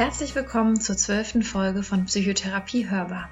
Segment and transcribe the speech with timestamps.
[0.00, 3.28] Herzlich willkommen zur zwölften Folge von Psychotherapie Hörbar,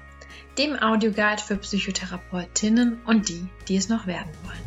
[0.59, 4.59] dem Audioguide für Psychotherapeutinnen und die, die es noch werden wollen.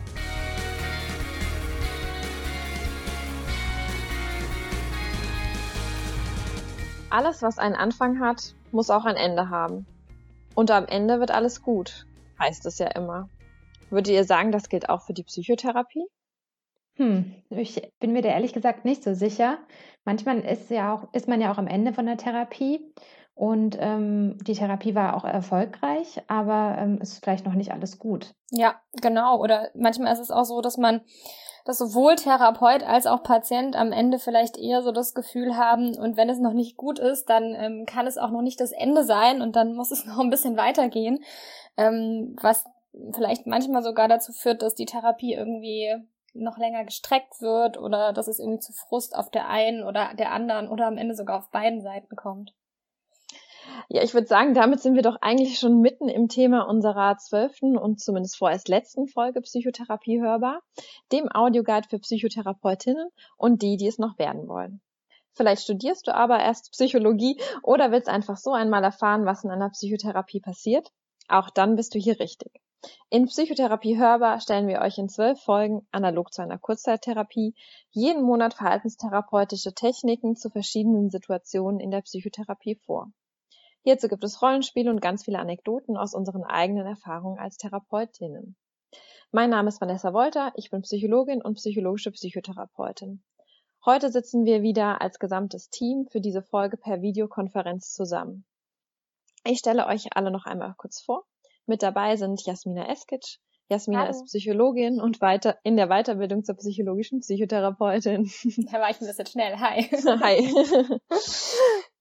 [7.08, 9.86] Alles, was einen Anfang hat, muss auch ein Ende haben.
[10.56, 13.28] Und am Ende wird alles gut, heißt es ja immer.
[13.90, 16.08] Würdet ihr sagen, das gilt auch für die Psychotherapie?
[16.96, 19.58] Hm, ich bin mir da ehrlich gesagt nicht so sicher.
[20.04, 22.80] Manchmal ist ja auch, ist man ja auch am Ende von der Therapie
[23.34, 28.34] und ähm, die Therapie war auch erfolgreich, aber ähm, ist vielleicht noch nicht alles gut.
[28.50, 29.40] Ja, genau.
[29.40, 31.00] Oder manchmal ist es auch so, dass man,
[31.64, 36.16] dass sowohl Therapeut als auch Patient am Ende vielleicht eher so das Gefühl haben, und
[36.16, 39.02] wenn es noch nicht gut ist, dann ähm, kann es auch noch nicht das Ende
[39.04, 41.24] sein und dann muss es noch ein bisschen weitergehen,
[41.78, 42.64] ähm, was
[43.14, 45.94] vielleicht manchmal sogar dazu führt, dass die Therapie irgendwie
[46.34, 50.32] noch länger gestreckt wird oder dass es irgendwie zu Frust auf der einen oder der
[50.32, 52.54] anderen oder am Ende sogar auf beiden Seiten kommt.
[53.88, 57.76] Ja, ich würde sagen, damit sind wir doch eigentlich schon mitten im Thema unserer zwölften
[57.76, 60.60] und zumindest vorerst letzten Folge Psychotherapie hörbar,
[61.12, 64.80] dem Audioguide für Psychotherapeutinnen und die, die es noch werden wollen.
[65.34, 69.70] Vielleicht studierst du aber erst Psychologie oder willst einfach so einmal erfahren, was in einer
[69.70, 70.90] Psychotherapie passiert.
[71.28, 72.52] Auch dann bist du hier richtig.
[73.10, 77.54] In Psychotherapie hörbar stellen wir euch in zwölf Folgen, analog zu einer Kurzzeittherapie,
[77.90, 83.12] jeden Monat verhaltenstherapeutische Techniken zu verschiedenen Situationen in der Psychotherapie vor.
[83.84, 88.56] Hierzu gibt es Rollenspiele und ganz viele Anekdoten aus unseren eigenen Erfahrungen als Therapeutinnen.
[89.30, 93.22] Mein Name ist Vanessa Wolter, ich bin Psychologin und psychologische Psychotherapeutin.
[93.84, 98.44] Heute sitzen wir wieder als gesamtes Team für diese Folge per Videokonferenz zusammen.
[99.44, 101.24] Ich stelle euch alle noch einmal kurz vor.
[101.66, 103.38] Mit dabei sind Jasmina Eskic.
[103.68, 104.10] Jasmina Hallo.
[104.10, 108.30] ist Psychologin und weiter in der Weiterbildung zur psychologischen Psychotherapeutin.
[108.70, 109.56] Da war ich ein bisschen schnell.
[109.58, 109.82] Hi.
[110.20, 110.54] Hi.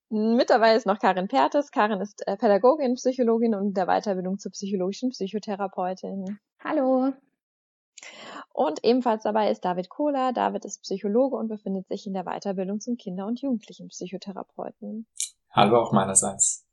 [0.38, 1.72] Mit dabei ist noch Karin Pertes.
[1.72, 6.40] Karin ist äh, Pädagogin, Psychologin und der Weiterbildung zur psychologischen Psychotherapeutin.
[6.62, 7.14] Hallo.
[8.53, 10.34] Und ebenfalls dabei ist David Kohler.
[10.34, 15.08] David ist Psychologe und befindet sich in der Weiterbildung zum Kinder- und Jugendlichen-Psychotherapeuten.
[15.52, 16.66] Hallo auch meinerseits.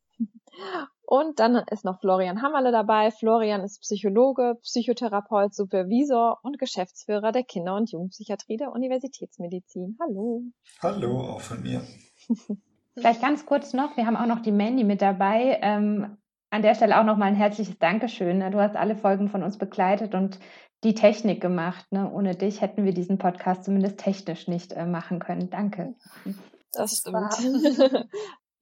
[1.03, 3.11] Und dann ist noch Florian Hammerle dabei.
[3.11, 9.97] Florian ist Psychologe, Psychotherapeut, Supervisor und Geschäftsführer der Kinder- und Jugendpsychiatrie der Universitätsmedizin.
[10.01, 10.43] Hallo.
[10.83, 11.81] Hallo, auch von mir.
[12.95, 15.59] Vielleicht ganz kurz noch, wir haben auch noch die Mandy mit dabei.
[15.62, 16.19] Ähm,
[16.50, 18.41] an der Stelle auch noch mal ein herzliches Dankeschön.
[18.50, 20.39] Du hast alle Folgen von uns begleitet und
[20.85, 21.91] die Technik gemacht.
[21.91, 22.11] Ne?
[22.11, 25.50] Ohne dich hätten wir diesen Podcast zumindest technisch nicht äh, machen können.
[25.50, 25.95] Danke.
[26.73, 27.33] Das stimmt.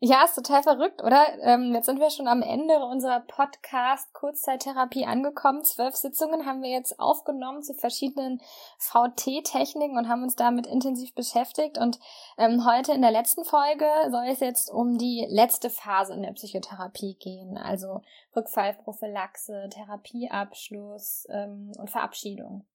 [0.00, 1.24] Ja, ist total verrückt, oder?
[1.40, 5.64] Ähm, jetzt sind wir schon am Ende unserer Podcast Kurzzeittherapie angekommen.
[5.64, 8.42] Zwölf Sitzungen haben wir jetzt aufgenommen zu verschiedenen
[8.78, 11.78] VT-Techniken und haben uns damit intensiv beschäftigt.
[11.78, 11.98] Und
[12.36, 16.32] ähm, heute in der letzten Folge soll es jetzt um die letzte Phase in der
[16.32, 18.02] Psychotherapie gehen, also
[18.36, 22.66] Rückfallprophylaxe, Therapieabschluss ähm, und Verabschiedung.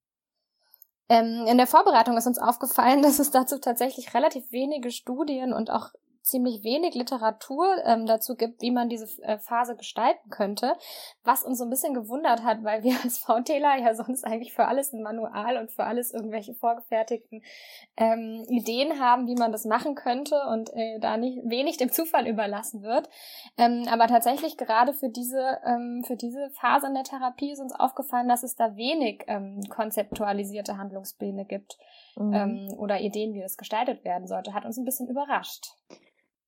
[1.08, 5.70] Ähm, in der Vorbereitung ist uns aufgefallen, dass es dazu tatsächlich relativ wenige Studien und
[5.70, 10.76] auch ziemlich wenig Literatur ähm, dazu gibt, wie man diese äh, Phase gestalten könnte,
[11.24, 14.66] was uns so ein bisschen gewundert hat, weil wir als VTler ja sonst eigentlich für
[14.66, 17.44] alles ein Manual und für alles irgendwelche vorgefertigten
[17.98, 22.28] ähm, Ideen haben, wie man das machen könnte und äh, da nicht wenig dem Zufall
[22.28, 23.10] überlassen wird.
[23.58, 27.74] Ähm, aber tatsächlich gerade für diese ähm, für diese Phase in der Therapie ist uns
[27.74, 31.78] aufgefallen, dass es da wenig ähm, konzeptualisierte Handlungspläne gibt
[32.16, 32.34] mhm.
[32.34, 34.54] ähm, oder Ideen, wie das gestaltet werden sollte.
[34.54, 35.76] Hat uns ein bisschen überrascht.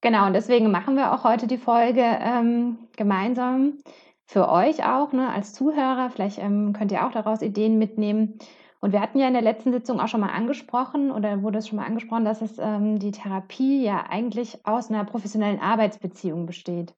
[0.03, 3.77] Genau, und deswegen machen wir auch heute die Folge ähm, gemeinsam
[4.25, 6.09] für euch auch, ne, als Zuhörer.
[6.09, 8.37] Vielleicht ähm, könnt ihr auch daraus Ideen mitnehmen.
[8.81, 11.69] Und wir hatten ja in der letzten Sitzung auch schon mal angesprochen oder wurde es
[11.69, 16.93] schon mal angesprochen, dass es ähm, die Therapie ja eigentlich aus einer professionellen Arbeitsbeziehung besteht,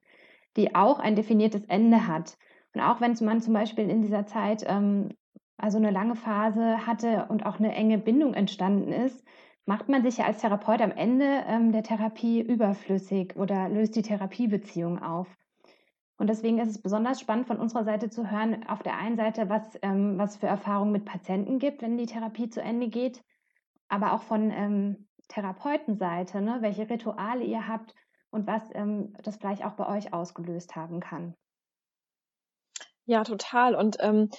[0.58, 2.40] die auch ein definiertes Ende hat.
[2.74, 5.10] Und auch wenn man zum Beispiel in dieser Zeit ähm,
[5.58, 9.24] also eine lange Phase hatte und auch eine enge Bindung entstanden ist,
[9.66, 14.04] macht man sich ja als Therapeut am Ende ähm, der Therapie überflüssig oder löst die
[14.04, 15.28] Therapiebeziehung auf.
[16.18, 19.50] Und deswegen ist es besonders spannend von unserer Seite zu hören, auf der einen Seite,
[19.50, 23.22] was, ähm, was für Erfahrungen mit Patienten gibt, wenn die Therapie zu Ende geht,
[23.90, 27.94] aber auch von ähm, Therapeutenseite, ne, welche Rituale ihr habt
[28.30, 31.36] und was ähm, das vielleicht auch bei euch ausgelöst haben kann.
[33.06, 33.76] Ja, total.
[33.76, 34.30] Und ähm,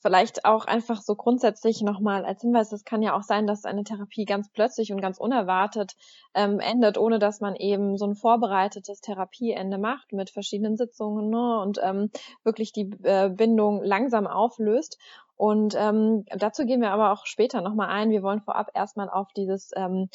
[0.00, 3.84] vielleicht auch einfach so grundsätzlich nochmal als Hinweis, es kann ja auch sein, dass eine
[3.84, 5.96] Therapie ganz plötzlich und ganz unerwartet
[6.34, 11.60] ähm, endet, ohne dass man eben so ein vorbereitetes Therapieende macht mit verschiedenen Sitzungen ne,
[11.60, 12.10] und ähm,
[12.44, 14.98] wirklich die äh, Bindung langsam auflöst.
[15.36, 18.10] Und ähm, dazu gehen wir aber auch später nochmal ein.
[18.10, 20.08] Wir wollen vorab erstmal auf dieses ähm,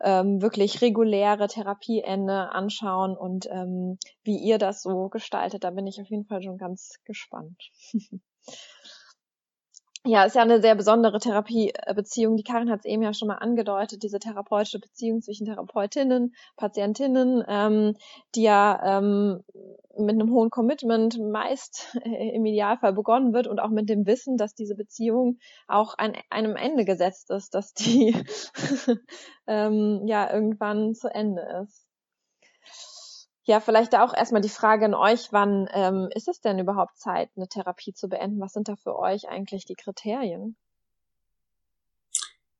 [0.00, 5.64] ähm, wirklich reguläre Therapieende anschauen und ähm, wie ihr das so gestaltet.
[5.64, 7.70] Da bin ich auf jeden Fall schon ganz gespannt.
[10.06, 12.36] ja, ist ja eine sehr besondere Therapiebeziehung.
[12.36, 17.44] Die Karin hat es eben ja schon mal angedeutet, diese therapeutische Beziehung zwischen Therapeutinnen, Patientinnen,
[17.48, 17.96] ähm,
[18.34, 19.42] die ja ähm,
[19.98, 24.36] mit einem hohen Commitment meist äh, im Idealfall begonnen wird und auch mit dem Wissen,
[24.36, 28.14] dass diese Beziehung auch an einem Ende gesetzt ist, dass die
[29.46, 31.85] ähm, ja irgendwann zu Ende ist.
[33.46, 37.30] Ja, vielleicht auch erstmal die Frage an euch, wann ähm, ist es denn überhaupt Zeit,
[37.36, 38.40] eine Therapie zu beenden?
[38.40, 40.56] Was sind da für euch eigentlich die Kriterien?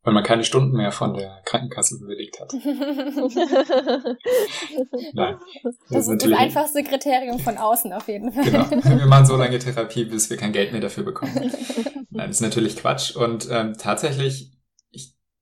[0.05, 2.53] Weil man keine Stunden mehr von der Krankenkasse bewilligt hat.
[5.15, 8.44] Nein, das, das ist das einfachste Kriterium von außen auf jeden Fall.
[8.44, 8.71] Genau.
[8.71, 11.35] Wir machen so lange Therapie, bis wir kein Geld mehr dafür bekommen.
[12.11, 13.17] Nein, das ist natürlich Quatsch.
[13.17, 14.56] Und ähm, tatsächlich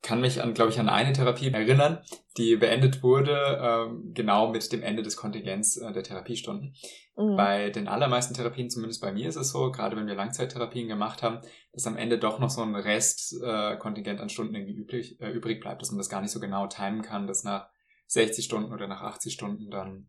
[0.05, 1.99] kann mich an, glaube ich, an eine Therapie erinnern,
[2.37, 6.77] die beendet wurde, ähm, genau mit dem Ende des Kontingents äh, der Therapiestunden.
[7.17, 7.37] Mhm.
[7.37, 11.23] Bei den allermeisten Therapien, zumindest bei mir ist es so, gerade wenn wir Langzeittherapien gemacht
[11.23, 11.41] haben,
[11.73, 15.61] dass am Ende doch noch so ein Restkontingent äh, an Stunden irgendwie übrig, äh, übrig
[15.61, 17.69] bleibt, dass man das gar nicht so genau timen kann, dass nach
[18.09, 20.09] 60 Stunden oder nach 80 Stunden dann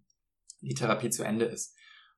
[0.60, 1.74] die Therapie zu Ende ist.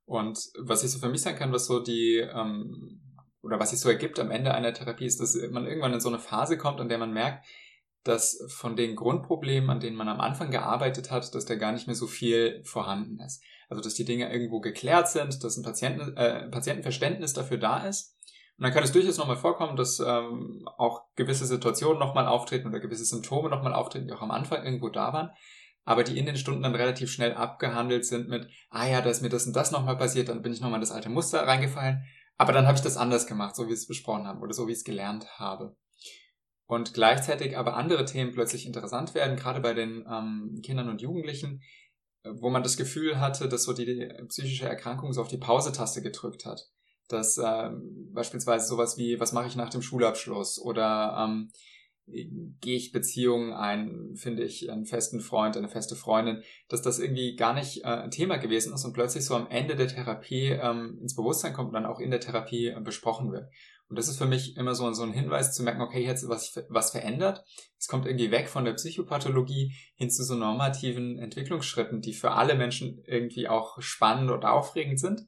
[0.06, 3.02] Und was ich so für mich sagen kann, was so die ähm,
[3.44, 6.10] oder was sich so ergibt am Ende einer Therapie, ist, dass man irgendwann in so
[6.10, 7.46] eine Phase kommt, an der man merkt,
[8.08, 11.88] dass von den Grundproblemen, an denen man am Anfang gearbeitet hat, dass da gar nicht
[11.88, 13.44] mehr so viel vorhanden ist.
[13.70, 18.16] Also dass die Dinge irgendwo geklärt sind, dass ein Patienten, äh, Patientenverständnis dafür da ist.
[18.58, 22.80] Und dann kann es durchaus nochmal vorkommen, dass ähm, auch gewisse Situationen nochmal auftreten oder
[22.80, 25.30] gewisse Symptome nochmal auftreten, die auch am Anfang irgendwo da waren,
[25.86, 29.22] aber die in den Stunden dann relativ schnell abgehandelt sind mit, ah ja, da ist
[29.22, 32.04] mir das und das nochmal passiert, dann bin ich nochmal in das alte Muster reingefallen,
[32.38, 34.68] aber dann habe ich das anders gemacht, so wie wir es besprochen haben oder so
[34.68, 35.76] wie ich es gelernt habe
[36.68, 41.62] und gleichzeitig aber andere Themen plötzlich interessant werden, gerade bei den ähm, Kindern und Jugendlichen,
[42.24, 46.02] äh, wo man das Gefühl hatte, dass so die, psychische Erkrankung so auf die Pause-Taste
[46.02, 46.70] gedrückt hat.
[47.08, 51.52] Dass ähm, beispielsweise sowas wie, was mache ich nach dem Schulabschluss oder ähm,
[52.08, 57.36] gehe ich Beziehungen ein, finde ich einen festen Freund, eine feste Freundin, dass das irgendwie
[57.36, 60.98] gar nicht äh, ein Thema gewesen ist und plötzlich so am Ende der Therapie ähm,
[61.02, 63.50] ins Bewusstsein kommt und dann auch in der Therapie äh, besprochen wird.
[63.90, 66.54] Und das ist für mich immer so, so ein Hinweis zu merken, okay, jetzt was,
[66.70, 67.46] was verändert.
[67.80, 72.56] Es kommt irgendwie weg von der Psychopathologie hin zu so normativen Entwicklungsschritten, die für alle
[72.56, 75.28] Menschen irgendwie auch spannend oder aufregend sind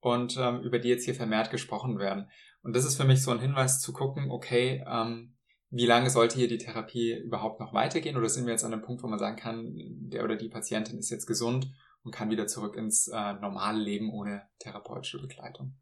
[0.00, 2.30] und ähm, über die jetzt hier vermehrt gesprochen werden.
[2.62, 5.36] Und das ist für mich so ein Hinweis zu gucken, okay, ähm,
[5.70, 8.16] wie lange sollte hier die Therapie überhaupt noch weitergehen?
[8.16, 10.98] Oder sind wir jetzt an einem Punkt, wo man sagen kann, der oder die Patientin
[10.98, 11.72] ist jetzt gesund
[12.04, 15.74] und kann wieder zurück ins äh, normale Leben ohne therapeutische Begleitung?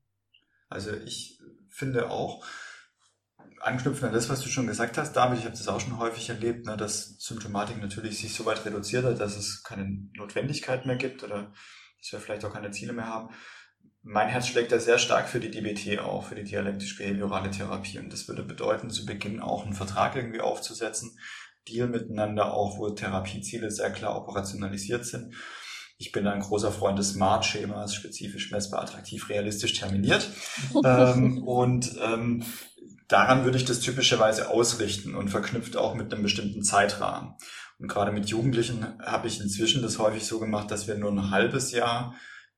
[0.69, 1.38] Also ich
[1.75, 2.44] finde auch,
[3.61, 6.29] anknüpfen an das, was du schon gesagt hast, David, ich habe das auch schon häufig
[6.29, 10.97] erlebt, ne, dass Symptomatik natürlich sich so weit reduziert hat, dass es keine Notwendigkeit mehr
[10.97, 11.53] gibt oder
[11.99, 13.35] dass wir vielleicht auch keine Ziele mehr haben.
[14.03, 17.99] Mein Herz schlägt da sehr stark für die DBT auch, für die dialektisch-behaviorale Therapie.
[17.99, 21.19] Und das würde bedeuten, zu Beginn auch einen Vertrag irgendwie aufzusetzen,
[21.67, 25.35] Deal miteinander auch, wo Therapieziele sehr klar operationalisiert sind
[25.96, 30.29] ich bin ein großer Freund des Smart-Schemas, spezifisch messbar, attraktiv, realistisch terminiert.
[30.85, 32.44] ähm, und ähm,
[33.08, 37.35] daran würde ich das typischerweise ausrichten und verknüpft auch mit einem bestimmten Zeitrahmen.
[37.79, 41.31] Und gerade mit Jugendlichen habe ich inzwischen das häufig so gemacht, dass wir nur ein
[41.31, 42.15] halbes Jahr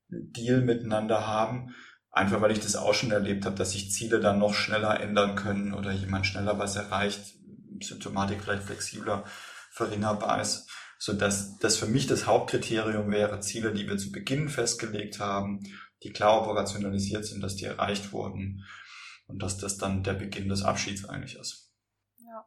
[0.08, 1.74] Deal miteinander haben,
[2.10, 5.34] einfach weil ich das auch schon erlebt habe, dass sich Ziele dann noch schneller ändern
[5.34, 7.34] können oder jemand schneller was erreicht,
[7.82, 9.24] Symptomatik vielleicht flexibler
[9.70, 14.48] verringerbar ist so dass das für mich das Hauptkriterium wäre, Ziele, die wir zu Beginn
[14.48, 15.60] festgelegt haben,
[16.02, 18.64] die klar operationalisiert sind, dass die erreicht wurden
[19.28, 21.72] und dass das dann der Beginn des Abschieds eigentlich ist.
[22.18, 22.46] Ja.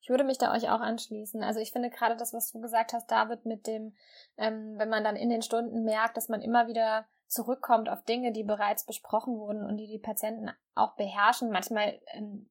[0.00, 1.42] Ich würde mich da euch auch anschließen.
[1.42, 3.94] Also ich finde gerade das, was du gesagt hast, David, mit dem,
[4.36, 8.32] ähm, wenn man dann in den Stunden merkt, dass man immer wieder zurückkommt auf Dinge,
[8.32, 11.50] die bereits besprochen wurden und die die Patienten auch beherrschen.
[11.50, 12.48] Manchmal ähm,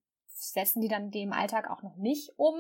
[0.51, 2.55] setzen die dann die im Alltag auch noch nicht um,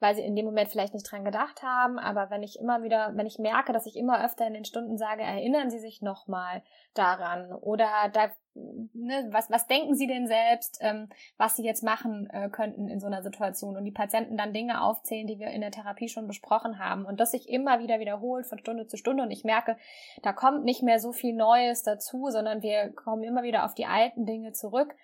[0.00, 1.98] weil sie in dem Moment vielleicht nicht dran gedacht haben.
[1.98, 4.98] Aber wenn ich immer wieder, wenn ich merke, dass ich immer öfter in den Stunden
[4.98, 6.62] sage, erinnern Sie sich nochmal
[6.94, 12.28] daran oder da, ne, was, was denken Sie denn selbst, ähm, was Sie jetzt machen
[12.30, 13.76] äh, könnten in so einer Situation?
[13.76, 17.04] Und die Patienten dann Dinge aufzählen, die wir in der Therapie schon besprochen haben.
[17.04, 19.22] Und das sich immer wieder wiederholt von Stunde zu Stunde.
[19.22, 19.76] Und ich merke,
[20.22, 23.86] da kommt nicht mehr so viel Neues dazu, sondern wir kommen immer wieder auf die
[23.86, 24.94] alten Dinge zurück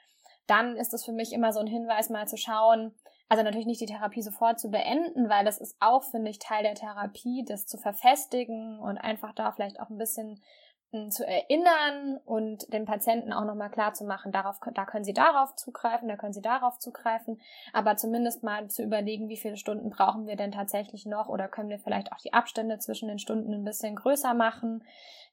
[0.50, 2.92] dann ist es für mich immer so ein Hinweis, mal zu schauen,
[3.28, 6.64] also natürlich nicht die Therapie sofort zu beenden, weil das ist auch, finde ich, Teil
[6.64, 10.42] der Therapie, das zu verfestigen und einfach da vielleicht auch ein bisschen
[11.10, 15.54] zu erinnern und den Patienten auch nochmal klar zu machen, darauf, da können sie darauf
[15.54, 17.40] zugreifen, da können sie darauf zugreifen,
[17.72, 21.68] aber zumindest mal zu überlegen, wie viele Stunden brauchen wir denn tatsächlich noch oder können
[21.68, 24.82] wir vielleicht auch die Abstände zwischen den Stunden ein bisschen größer machen.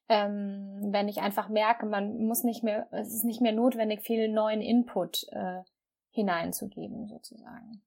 [0.09, 4.29] Ähm, wenn ich einfach merke, man muss nicht mehr, es ist nicht mehr notwendig, viel
[4.29, 5.61] neuen Input äh,
[6.11, 7.81] hineinzugeben, sozusagen.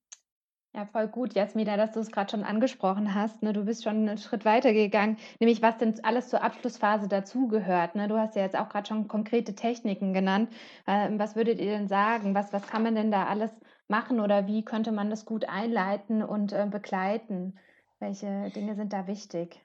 [0.72, 3.42] Ja, voll gut, Jasmina, dass du es gerade schon angesprochen hast.
[3.42, 3.52] Ne?
[3.52, 7.96] Du bist schon einen Schritt weiter gegangen, nämlich was denn alles zur Abschlussphase dazugehört.
[7.96, 8.06] Ne?
[8.06, 10.48] Du hast ja jetzt auch gerade schon konkrete Techniken genannt.
[10.86, 12.36] Ähm, was würdet ihr denn sagen?
[12.36, 13.50] Was, was kann man denn da alles
[13.88, 17.58] machen oder wie könnte man das gut einleiten und äh, begleiten?
[17.98, 19.60] Welche Dinge sind da wichtig?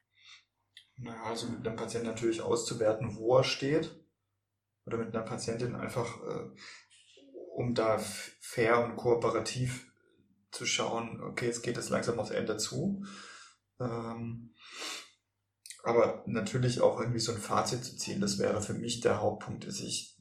[0.97, 3.95] Naja, also mit einem Patienten natürlich auszuwerten, wo er steht.
[4.85, 6.49] Oder mit einer Patientin einfach, äh,
[7.55, 9.91] um da fair und kooperativ
[10.51, 13.03] zu schauen, okay, es geht jetzt langsam aufs Ende zu.
[13.79, 14.53] Ähm,
[15.83, 19.65] aber natürlich auch irgendwie so ein Fazit zu ziehen, das wäre für mich der Hauptpunkt.
[19.65, 20.17] Ist ich,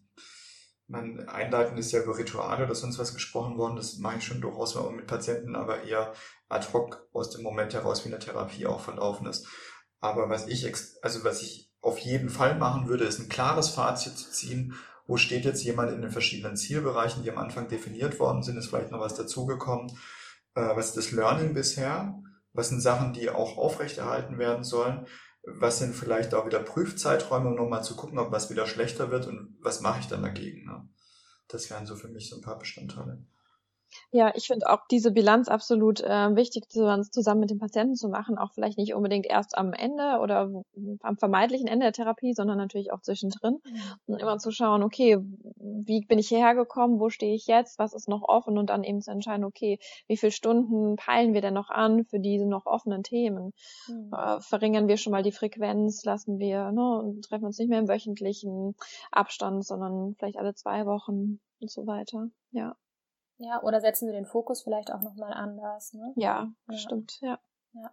[0.87, 4.41] mein Einleiten ist ja über Rituale oder sonst was gesprochen worden, das mache ich schon
[4.41, 6.13] durchaus mal mit Patienten, aber eher
[6.49, 9.47] ad hoc aus dem Moment heraus, wie eine Therapie auch verlaufen ist.
[10.05, 10.71] Aber was ich,
[11.01, 14.75] also was ich auf jeden Fall machen würde, ist ein klares Fazit zu ziehen.
[15.07, 18.59] Wo steht jetzt jemand in den verschiedenen Zielbereichen, die am Anfang definiert worden sind?
[18.59, 19.97] Ist vielleicht noch was dazugekommen?
[20.55, 22.21] Äh, was ist das Learning bisher?
[22.53, 25.07] Was sind Sachen, die auch aufrechterhalten werden sollen?
[25.43, 29.27] Was sind vielleicht auch wieder Prüfzeiträume, um nochmal zu gucken, ob was wieder schlechter wird
[29.27, 30.67] und was mache ich dann dagegen?
[30.67, 30.87] Ne?
[31.49, 33.25] Das wären so für mich so ein paar Bestandteile.
[34.11, 38.39] Ja, ich finde auch diese Bilanz absolut äh, wichtig, zusammen mit dem Patienten zu machen.
[38.39, 40.51] Auch vielleicht nicht unbedingt erst am Ende oder
[41.03, 43.59] am vermeintlichen Ende der Therapie, sondern natürlich auch zwischendrin.
[43.65, 43.81] Mhm.
[44.07, 45.19] Und immer zu schauen, okay,
[45.57, 48.85] wie bin ich hierher gekommen, wo stehe ich jetzt, was ist noch offen und dann
[48.85, 52.67] eben zu entscheiden, okay, wie viele Stunden peilen wir denn noch an für diese noch
[52.67, 53.53] offenen Themen?
[53.89, 54.13] Mhm.
[54.13, 57.89] Äh, verringern wir schon mal die Frequenz, lassen wir, ne, treffen uns nicht mehr im
[57.89, 58.75] wöchentlichen
[59.11, 62.29] Abstand, sondern vielleicht alle zwei Wochen und so weiter.
[62.53, 62.77] Ja.
[63.39, 65.93] Ja, oder setzen wir den Fokus vielleicht auch nochmal anders.
[65.93, 66.13] Ne?
[66.17, 67.39] Ja, ja, stimmt, ja.
[67.73, 67.91] ja.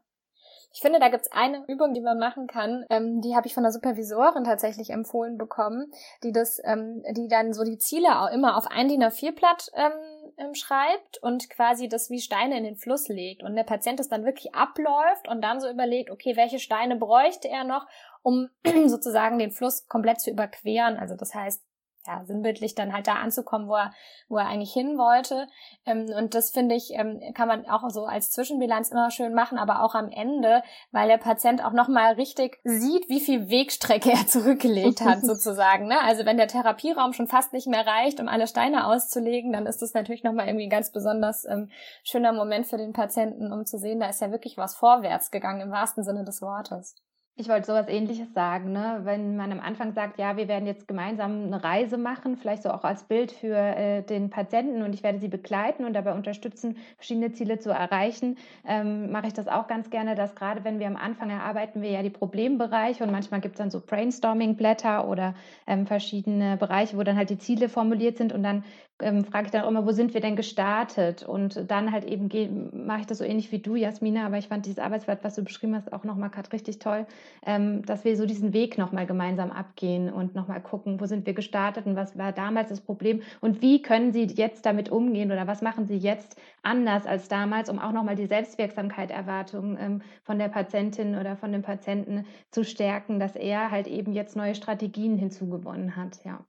[0.74, 3.64] Ich finde, da gibt's eine Übung, die man machen kann, ähm, die habe ich von
[3.64, 5.92] der Supervisorin tatsächlich empfohlen bekommen,
[6.24, 9.92] die das, ähm, die dann so die Ziele auch immer auf ein DIN A4-Blatt ähm,
[10.38, 14.08] ähm, schreibt und quasi das wie Steine in den Fluss legt und der Patient es
[14.08, 17.86] dann wirklich abläuft und dann so überlegt, okay, welche Steine bräuchte er noch,
[18.22, 18.50] um
[18.88, 20.98] sozusagen den Fluss komplett zu überqueren.
[20.98, 21.62] Also das heißt,
[22.08, 23.94] ja, sinnbildlich dann halt da anzukommen, wo er,
[24.28, 25.48] wo er eigentlich hin wollte.
[25.86, 29.58] Ähm, und das finde ich, ähm, kann man auch so als Zwischenbilanz immer schön machen,
[29.58, 34.26] aber auch am Ende, weil der Patient auch nochmal richtig sieht, wie viel Wegstrecke er
[34.28, 35.88] zurückgelegt hat, sozusagen.
[35.88, 36.02] Ne?
[36.02, 39.82] Also wenn der Therapieraum schon fast nicht mehr reicht, um alle Steine auszulegen, dann ist
[39.82, 41.70] das natürlich nochmal irgendwie ein ganz besonders ähm,
[42.04, 45.62] schöner Moment für den Patienten, um zu sehen, da ist ja wirklich was vorwärts gegangen
[45.62, 46.96] im wahrsten Sinne des Wortes.
[47.38, 49.00] Ich wollte sowas ähnliches sagen, ne?
[49.04, 52.70] wenn man am Anfang sagt, ja, wir werden jetzt gemeinsam eine Reise machen, vielleicht so
[52.70, 56.78] auch als Bild für äh, den Patienten und ich werde sie begleiten und dabei unterstützen,
[56.98, 60.88] verschiedene Ziele zu erreichen, ähm, mache ich das auch ganz gerne, dass gerade wenn wir
[60.88, 65.34] am Anfang erarbeiten wir ja die Problembereiche und manchmal gibt es dann so Brainstorming-Blätter oder
[65.68, 68.66] ähm, verschiedene Bereiche, wo dann halt die Ziele formuliert sind und dann
[69.02, 71.24] ähm, frage ich dann auch immer, wo sind wir denn gestartet?
[71.24, 74.66] Und dann halt eben mache ich das so ähnlich wie du, Jasmina, aber ich fand
[74.66, 77.06] dieses Arbeitsblatt, was du beschrieben hast, auch nochmal gerade richtig toll,
[77.46, 81.34] ähm, dass wir so diesen Weg nochmal gemeinsam abgehen und nochmal gucken, wo sind wir
[81.34, 85.48] gestartet und was war damals das Problem und wie können sie jetzt damit umgehen oder
[85.48, 90.40] was machen sie jetzt anders als damals, um auch nochmal die Selbstwirksamkeit Erwartung ähm, von
[90.40, 95.18] der Patientin oder von dem Patienten zu stärken, dass er halt eben jetzt neue Strategien
[95.18, 96.46] hinzugewonnen hat, ja.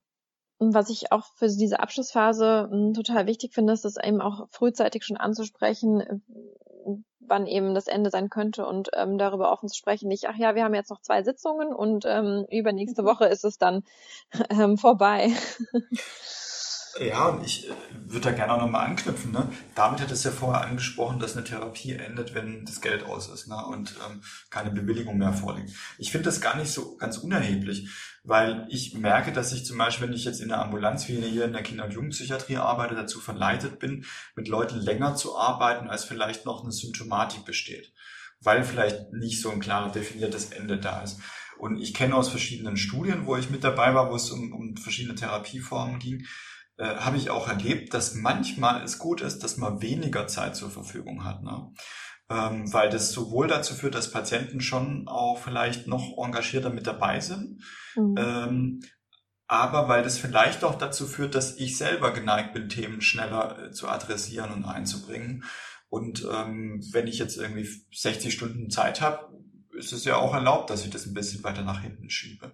[0.71, 5.05] Was ich auch für diese Abschlussphase hm, total wichtig finde, ist das eben auch frühzeitig
[5.05, 6.19] schon anzusprechen, äh,
[7.21, 10.09] wann eben das Ende sein könnte und ähm, darüber offen zu sprechen.
[10.09, 13.07] Nicht, ach ja, wir haben jetzt noch zwei Sitzungen und ähm, übernächste mhm.
[13.07, 13.85] Woche ist es dann
[14.51, 15.33] ähm, vorbei.
[17.01, 17.73] Ja, und ich äh,
[18.07, 19.33] würde da gerne auch nochmal anknüpfen.
[19.33, 19.49] Ne?
[19.75, 23.49] Damit hat es ja vorher angesprochen, dass eine Therapie endet, wenn das Geld aus ist
[23.49, 23.57] ne?
[23.67, 25.71] und ähm, keine Bewilligung mehr vorliegt.
[25.99, 27.89] Ich finde das gar nicht so ganz unerheblich,
[28.25, 31.47] weil ich merke, dass ich zum Beispiel, wenn ich jetzt in der Ambulanz wie hier
[31.47, 34.05] in der Kinder- und Jugendpsychiatrie arbeite, dazu verleitet bin,
[34.37, 37.93] mit Leuten länger zu arbeiten, als vielleicht noch eine Symptomatik besteht,
[38.41, 41.21] weil vielleicht nicht so ein klar definiertes Ende da ist.
[41.59, 44.77] Und ich kenne aus verschiedenen Studien, wo ich mit dabei war, wo es um, um
[44.77, 46.27] verschiedene Therapieformen ging,
[46.83, 50.69] äh, habe ich auch erlebt, dass manchmal es gut ist, dass man weniger Zeit zur
[50.69, 51.45] Verfügung hat.
[51.45, 51.73] Ne?
[52.29, 57.21] Ähm, weil das sowohl dazu führt, dass Patienten schon auch vielleicht noch engagierter mit dabei
[57.21, 57.63] sind,
[57.95, 58.15] mhm.
[58.19, 58.81] ähm,
[59.47, 63.71] aber weil das vielleicht auch dazu führt, dass ich selber geneigt bin, Themen schneller äh,
[63.71, 65.45] zu adressieren und einzubringen.
[65.89, 69.31] Und ähm, wenn ich jetzt irgendwie 60 Stunden Zeit habe,
[69.79, 72.53] ist es ja auch erlaubt, dass ich das ein bisschen weiter nach hinten schiebe.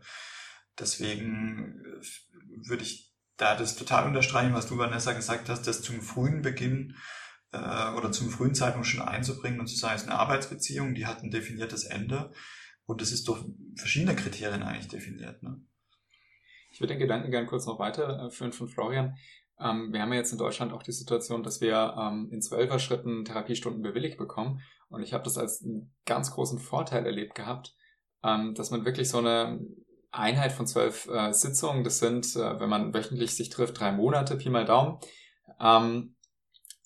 [0.79, 3.08] deswegen äh, würde ich
[3.39, 6.97] da das total unterstreichen, was du, Vanessa, gesagt hast, das zum frühen Beginn
[7.53, 11.07] äh, oder zum frühen Zeitpunkt schon einzubringen und zu sagen, es ist eine Arbeitsbeziehung, die
[11.07, 12.33] hat ein definiertes Ende
[12.85, 13.45] und das ist durch
[13.77, 15.43] verschiedene Kriterien eigentlich definiert.
[15.43, 15.63] Ne?
[16.71, 19.17] Ich würde den Gedanken gerne kurz noch weiterführen von Florian.
[19.61, 22.79] Ähm, wir haben ja jetzt in Deutschland auch die Situation, dass wir ähm, in zwölfer
[22.79, 24.61] Schritten Therapiestunden bewilligt bekommen.
[24.89, 27.75] Und ich habe das als einen ganz großen Vorteil erlebt gehabt,
[28.25, 29.61] ähm, dass man wirklich so eine
[30.11, 34.37] Einheit von zwölf äh, Sitzungen, das sind, äh, wenn man wöchentlich sich trifft, drei Monate,
[34.37, 34.99] Pi mal Daumen.
[35.61, 36.15] Ähm,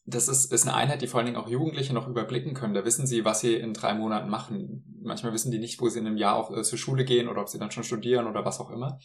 [0.05, 2.75] das ist, ist eine Einheit, die vor allen Dingen auch Jugendliche noch überblicken können.
[2.75, 4.85] Da wissen sie, was sie in drei Monaten machen.
[5.03, 7.41] Manchmal wissen die nicht, wo sie in einem Jahr auch äh, zur Schule gehen oder
[7.41, 8.99] ob sie dann schon studieren oder was auch immer.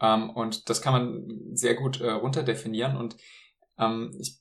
[0.00, 2.96] Ähm, und das kann man sehr gut äh, runterdefinieren.
[2.96, 3.16] Und
[3.78, 4.39] ähm, ich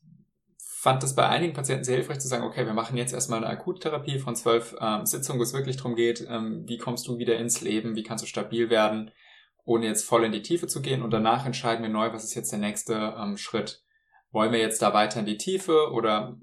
[0.80, 3.52] fand das bei einigen Patienten sehr hilfreich zu sagen, okay, wir machen jetzt erstmal eine
[3.52, 7.38] Akuttherapie von zwölf ähm, Sitzungen, wo es wirklich darum geht, ähm, wie kommst du wieder
[7.38, 9.12] ins Leben, wie kannst du stabil werden,
[9.66, 11.02] ohne jetzt voll in die Tiefe zu gehen.
[11.02, 13.84] Und danach entscheiden wir neu, was ist jetzt der nächste ähm, Schritt.
[14.32, 16.38] Wollen wir jetzt da weiter in die Tiefe oder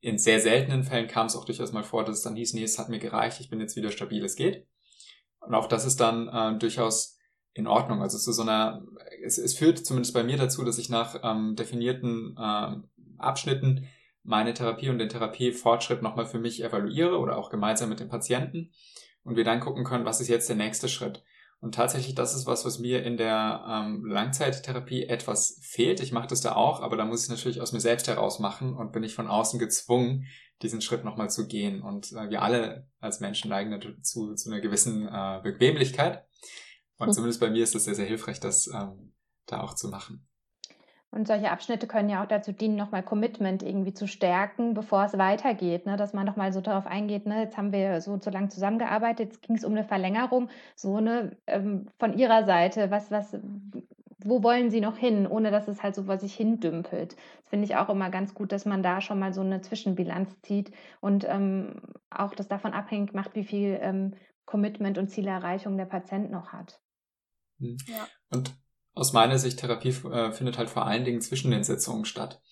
[0.00, 2.62] in sehr seltenen Fällen kam es auch durchaus mal vor, dass es dann hieß, nee,
[2.62, 4.68] es hat mir gereicht, ich bin jetzt wieder stabil, es geht.
[5.40, 7.18] Und auch das ist dann äh, durchaus
[7.54, 8.02] in Ordnung.
[8.02, 8.82] Also zu so einer,
[9.24, 12.76] es, es führt zumindest bei mir dazu, dass ich nach ähm, definierten äh,
[13.18, 13.86] Abschnitten
[14.22, 18.72] meine Therapie und den Therapiefortschritt nochmal für mich evaluiere oder auch gemeinsam mit dem Patienten
[19.22, 21.22] und wir dann gucken können, was ist jetzt der nächste Schritt.
[21.62, 26.00] Und tatsächlich, das ist was, was mir in der ähm, Langzeittherapie etwas fehlt.
[26.00, 28.74] Ich mache das da auch, aber da muss ich natürlich aus mir selbst heraus machen
[28.74, 30.24] und bin ich von außen gezwungen,
[30.62, 31.82] diesen Schritt nochmal zu gehen.
[31.82, 36.24] Und äh, wir alle als Menschen neigen dazu zu einer gewissen äh, Bequemlichkeit.
[37.00, 37.12] Und hm.
[37.14, 39.12] zumindest bei mir ist es sehr, sehr hilfreich, das ähm,
[39.46, 40.26] da auch zu machen.
[41.12, 45.18] Und solche Abschnitte können ja auch dazu dienen, nochmal Commitment irgendwie zu stärken, bevor es
[45.18, 45.96] weitergeht, ne?
[45.96, 47.42] dass man nochmal so darauf eingeht, ne?
[47.42, 51.36] jetzt haben wir so zu lange zusammengearbeitet, jetzt ging es um eine Verlängerung, so eine
[51.48, 53.36] ähm, von Ihrer Seite, was, was,
[54.22, 57.16] wo wollen Sie noch hin, ohne dass es halt so vor sich hindümpelt.
[57.40, 60.40] Das finde ich auch immer ganz gut, dass man da schon mal so eine Zwischenbilanz
[60.42, 64.14] zieht und ähm, auch das davon abhängig macht, wie viel ähm,
[64.46, 66.80] Commitment und Zielerreichung der Patient noch hat.
[67.60, 67.76] Hm.
[67.86, 68.08] Ja.
[68.30, 68.52] Und
[68.94, 72.42] aus meiner Sicht, Therapie äh, findet halt vor allen Dingen zwischen den Sitzungen statt.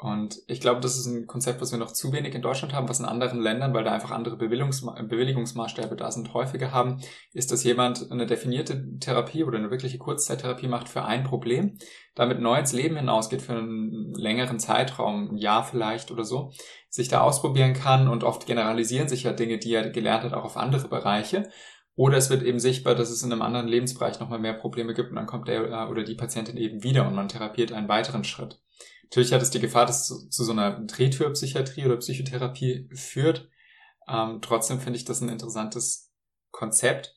[0.00, 2.88] Und ich glaube, das ist ein Konzept, was wir noch zu wenig in Deutschland haben,
[2.88, 7.00] was in anderen Ländern, weil da einfach andere Bewilligungsma Bewilligungsmaßstäbe da sind, häufiger haben,
[7.32, 11.78] ist, dass jemand eine definierte Therapie oder eine wirkliche Kurzzeittherapie macht für ein Problem,
[12.14, 16.52] damit neu ins Leben hinausgeht für einen längeren Zeitraum, ein Jahr vielleicht oder so,
[16.88, 20.44] sich da ausprobieren kann und oft generalisieren sich ja Dinge, die er gelernt hat, auch
[20.44, 21.50] auf andere Bereiche
[21.98, 25.10] oder es wird eben sichtbar, dass es in einem anderen Lebensbereich nochmal mehr Probleme gibt
[25.10, 28.22] und dann kommt der äh, oder die Patientin eben wieder und man therapiert einen weiteren
[28.22, 28.62] Schritt.
[29.02, 33.48] Natürlich hat es die Gefahr, dass es zu, so einer Drehtürpsychiatrie oder Psychotherapie führt.
[34.06, 36.12] Ähm, trotzdem finde ich das ein interessantes
[36.52, 37.16] Konzept,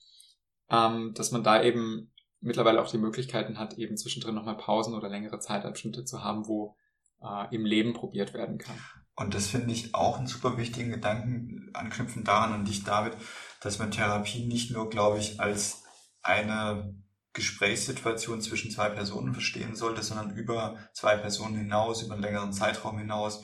[0.71, 5.09] ähm, dass man da eben mittlerweile auch die Möglichkeiten hat, eben zwischendrin nochmal Pausen oder
[5.09, 6.75] längere Zeitabschnitte zu haben, wo
[7.21, 8.79] äh, im Leben probiert werden kann.
[9.15, 13.15] Und das finde ich auch einen super wichtigen Gedanken, anknüpfen daran an dich, David,
[13.61, 15.83] dass man Therapie nicht nur, glaube ich, als
[16.21, 16.95] eine
[17.33, 22.97] Gesprächssituation zwischen zwei Personen verstehen sollte, sondern über zwei Personen hinaus, über einen längeren Zeitraum
[22.97, 23.43] hinaus,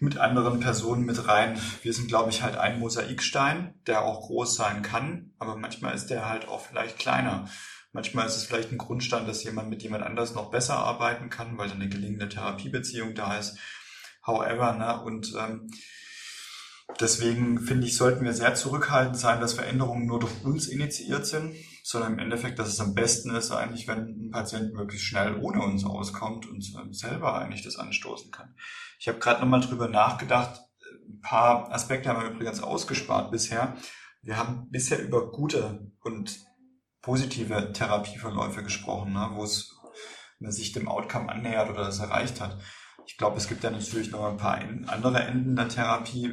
[0.00, 1.60] mit anderen Personen mit rein.
[1.82, 6.06] Wir sind, glaube ich, halt ein Mosaikstein, der auch groß sein kann, aber manchmal ist
[6.06, 7.48] der halt auch vielleicht kleiner.
[7.92, 11.58] Manchmal ist es vielleicht ein Grundstand, dass jemand mit jemand anders noch besser arbeiten kann,
[11.58, 13.58] weil dann eine gelingende Therapiebeziehung da ist.
[14.26, 15.70] However, ne, und ähm,
[17.00, 21.54] Deswegen finde ich, sollten wir sehr zurückhaltend sein, dass Veränderungen nur durch uns initiiert sind,
[21.82, 25.62] sondern im Endeffekt, dass es am besten ist eigentlich, wenn ein Patient wirklich schnell ohne
[25.62, 26.62] uns auskommt und
[26.94, 28.54] selber eigentlich das anstoßen kann.
[28.98, 30.60] Ich habe gerade nochmal drüber nachgedacht.
[31.08, 33.76] Ein paar Aspekte haben wir übrigens ausgespart bisher.
[34.22, 36.38] Wir haben bisher über gute und
[37.00, 39.74] positive Therapieverläufe gesprochen, ne, wo es
[40.40, 42.58] sich dem Outcome annähert oder das erreicht hat.
[43.12, 46.30] Ich glaube, es gibt ja natürlich noch ein paar andere Enden der Therapie,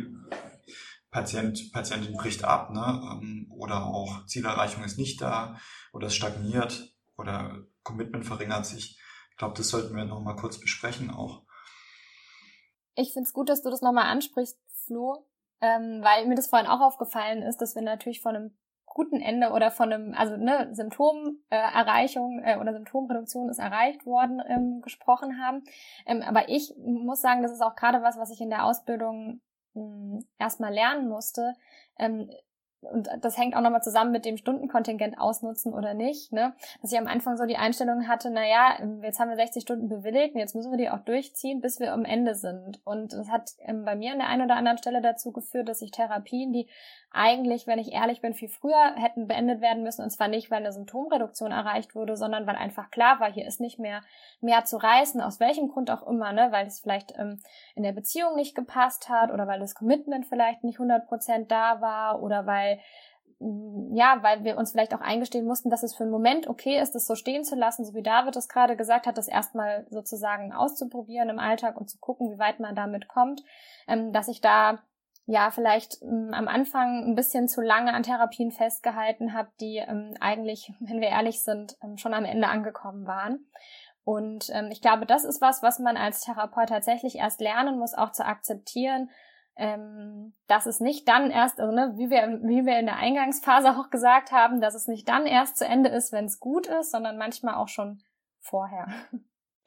[1.11, 3.19] Patient, Patientin bricht ab, ne?
[3.21, 5.59] Ähm, oder auch Zielerreichung ist nicht da
[5.91, 8.97] oder es stagniert oder Commitment verringert sich.
[9.31, 11.43] Ich glaube, das sollten wir noch mal kurz besprechen auch.
[12.95, 15.27] Ich finde es gut, dass du das nochmal ansprichst, Flo,
[15.59, 18.57] ähm, weil mir das vorhin auch aufgefallen ist, dass wir natürlich von einem
[18.99, 24.41] guten Ende oder von einem, also ne, Symptomerreichung äh, äh, oder Symptomproduktion ist erreicht worden,
[24.45, 25.63] ähm, gesprochen haben.
[26.05, 29.39] Ähm, aber ich muss sagen, das ist auch gerade was, was ich in der Ausbildung
[30.37, 31.53] erstmal lernen musste,
[31.97, 32.29] ähm,
[32.81, 36.53] und das hängt auch nochmal zusammen mit dem Stundenkontingent ausnutzen oder nicht, ne?
[36.81, 39.89] Dass ich am Anfang so die Einstellung hatte, na ja, jetzt haben wir 60 Stunden
[39.89, 42.79] bewilligt und jetzt müssen wir die auch durchziehen, bis wir am Ende sind.
[42.85, 45.81] Und das hat ähm, bei mir an der einen oder anderen Stelle dazu geführt, dass
[45.81, 46.69] ich Therapien, die
[47.11, 50.59] eigentlich, wenn ich ehrlich bin, viel früher hätten beendet werden müssen, und zwar nicht, weil
[50.59, 54.01] eine Symptomreduktion erreicht wurde, sondern weil einfach klar war, hier ist nicht mehr
[54.41, 56.49] mehr zu reißen, aus welchem Grund auch immer, ne?
[56.51, 57.41] Weil es vielleicht ähm,
[57.75, 62.21] in der Beziehung nicht gepasst hat oder weil das Commitment vielleicht nicht 100% da war
[62.21, 62.79] oder weil
[63.39, 66.79] mm, ja, weil wir uns vielleicht auch eingestehen mussten, dass es für einen Moment okay
[66.79, 69.87] ist, das so stehen zu lassen, so wie David es gerade gesagt hat, das erstmal
[69.89, 73.43] sozusagen auszuprobieren im Alltag und zu gucken, wie weit man damit kommt,
[73.87, 74.79] ähm, dass ich da
[75.29, 80.15] ja vielleicht ähm, am Anfang ein bisschen zu lange an Therapien festgehalten habe, die ähm,
[80.19, 83.45] eigentlich, wenn wir ehrlich sind, ähm, schon am Ende angekommen waren.
[84.03, 87.93] Und ähm, ich glaube, das ist was, was man als Therapeut tatsächlich erst lernen muss,
[87.93, 89.11] auch zu akzeptieren,
[89.55, 93.77] ähm, dass es nicht dann erst, also ne, wie wir, wie wir in der Eingangsphase
[93.77, 96.89] auch gesagt haben, dass es nicht dann erst zu Ende ist, wenn es gut ist,
[96.89, 98.01] sondern manchmal auch schon
[98.39, 98.87] vorher.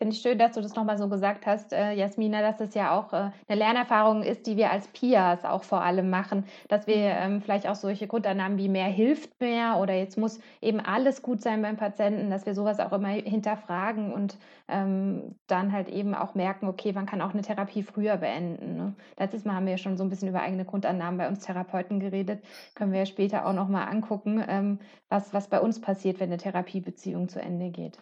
[0.03, 2.91] Finde ich schön, dass du das nochmal so gesagt hast, äh, Jasmina, dass es ja
[2.91, 6.97] auch äh, eine Lernerfahrung ist, die wir als Pias auch vor allem machen, dass wir
[6.97, 7.35] mhm.
[7.35, 11.41] ähm, vielleicht auch solche Grundannahmen wie mehr hilft mehr oder jetzt muss eben alles gut
[11.41, 16.35] sein beim Patienten, dass wir sowas auch immer hinterfragen und ähm, dann halt eben auch
[16.35, 18.75] merken, okay, man kann auch eine Therapie früher beenden.
[18.75, 18.97] Ne?
[19.17, 22.01] Letztes Mal haben wir ja schon so ein bisschen über eigene Grundannahmen bei uns Therapeuten
[22.01, 22.43] geredet,
[22.75, 26.39] können wir ja später auch nochmal angucken, ähm, was, was bei uns passiert, wenn eine
[26.39, 28.01] Therapiebeziehung zu Ende geht.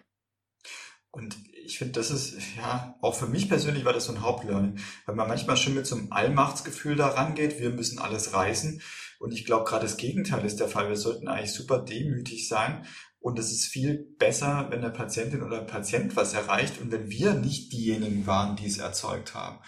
[1.12, 4.79] Und ich finde, das ist, ja, auch für mich persönlich war das so ein Hauptlearning,
[5.07, 8.81] weil man manchmal schon mit so einem Allmachtsgefühl da rangeht, wir müssen alles reißen.
[9.18, 10.88] Und ich glaube, gerade das Gegenteil ist der Fall.
[10.88, 12.87] Wir sollten eigentlich super demütig sein.
[13.20, 17.35] Und es ist viel besser, wenn der Patientin oder Patient was erreicht und wenn wir
[17.35, 19.59] nicht diejenigen waren, die es erzeugt haben.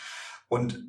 [0.49, 0.83] Und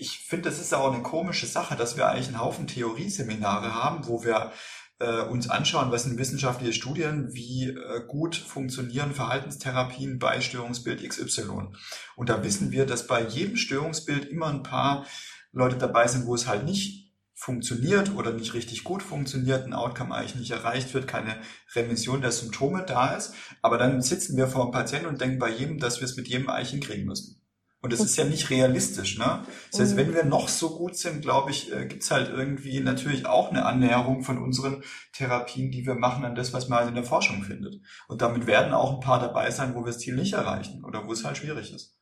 [0.00, 4.06] ich finde, das ist auch eine komische Sache, dass wir eigentlich einen Haufen Theorieseminare haben,
[4.06, 4.52] wo wir
[4.98, 11.70] äh, uns anschauen, was sind wissenschaftliche Studien, wie äh, gut funktionieren Verhaltenstherapien bei Störungsbild XY.
[12.16, 15.06] Und da wissen wir, dass bei jedem Störungsbild immer ein paar
[15.52, 20.12] Leute dabei sind, wo es halt nicht funktioniert oder nicht richtig gut funktioniert, ein Outcome
[20.12, 21.36] eigentlich nicht erreicht wird, keine
[21.76, 23.32] Remission der Symptome da ist.
[23.62, 26.26] Aber dann sitzen wir vor dem Patienten und denken bei jedem, dass wir es mit
[26.26, 27.37] jedem eigentlich hinkriegen müssen.
[27.80, 29.44] Und das ist ja nicht realistisch, ne?
[29.70, 33.24] Das heißt, wenn wir noch so gut sind, glaube ich, äh, gibt's halt irgendwie natürlich
[33.26, 36.96] auch eine Annäherung von unseren Therapien, die wir machen, an das, was man halt in
[36.96, 37.76] der Forschung findet.
[38.08, 41.06] Und damit werden auch ein paar dabei sein, wo wir das Ziel nicht erreichen oder
[41.06, 41.98] wo es halt schwierig ist.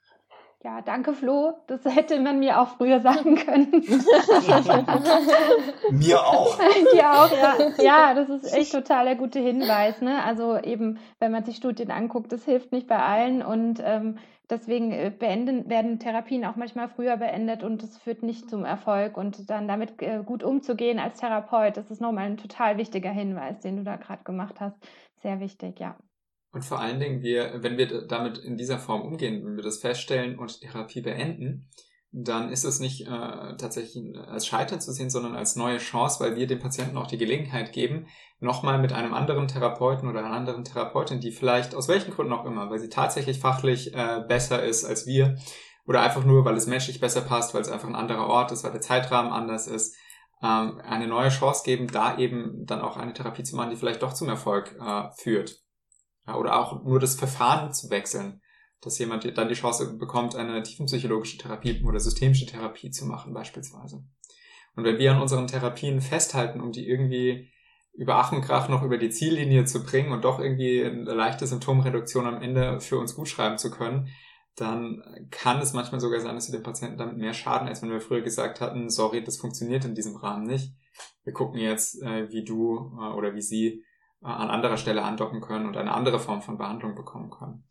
[0.66, 1.52] Ja, danke Flo.
[1.68, 3.70] Das hätte man mir auch früher sagen können.
[5.92, 6.58] mir auch.
[6.92, 7.54] Dir auch, ja.
[7.78, 10.00] Ja, das ist echt total der gute Hinweis.
[10.00, 10.24] Ne?
[10.24, 14.18] Also eben, wenn man sich Studien anguckt, das hilft nicht bei allen und ähm,
[14.50, 19.16] deswegen äh, beenden, werden Therapien auch manchmal früher beendet und das führt nicht zum Erfolg
[19.16, 23.60] und dann damit äh, gut umzugehen als Therapeut, das ist nochmal ein total wichtiger Hinweis,
[23.60, 24.76] den du da gerade gemacht hast.
[25.22, 25.96] Sehr wichtig, ja.
[26.52, 29.80] Und vor allen Dingen, wir, wenn wir damit in dieser Form umgehen, wenn wir das
[29.80, 31.68] feststellen und Therapie beenden,
[32.18, 36.34] dann ist es nicht äh, tatsächlich als Scheitern zu sehen, sondern als neue Chance, weil
[36.34, 38.06] wir dem Patienten auch die Gelegenheit geben,
[38.40, 42.46] nochmal mit einem anderen Therapeuten oder einer anderen Therapeutin, die vielleicht aus welchen Gründen auch
[42.46, 45.36] immer, weil sie tatsächlich fachlich äh, besser ist als wir
[45.86, 48.64] oder einfach nur, weil es menschlich besser passt, weil es einfach ein anderer Ort ist,
[48.64, 49.94] weil der Zeitrahmen anders ist,
[50.42, 54.02] ähm, eine neue Chance geben, da eben dann auch eine Therapie zu machen, die vielleicht
[54.02, 55.60] doch zum Erfolg äh, führt.
[56.26, 58.40] Ja, oder auch nur das Verfahren zu wechseln,
[58.86, 64.04] dass jemand dann die Chance bekommt, eine tiefenpsychologische Therapie oder systemische Therapie zu machen beispielsweise.
[64.76, 67.50] Und wenn wir an unseren Therapien festhalten, um die irgendwie
[67.94, 71.46] über Ach und Krach noch über die Ziellinie zu bringen und doch irgendwie eine leichte
[71.46, 74.08] Symptomreduktion am Ende für uns gut schreiben zu können,
[74.54, 77.90] dann kann es manchmal sogar sein, dass wir den Patienten damit mehr schaden, als wenn
[77.90, 80.74] wir früher gesagt hatten, sorry, das funktioniert in diesem Rahmen nicht.
[81.24, 83.84] Wir gucken jetzt, äh, wie du äh, oder wie sie
[84.22, 87.64] äh, an anderer Stelle andocken können und eine andere Form von Behandlung bekommen können.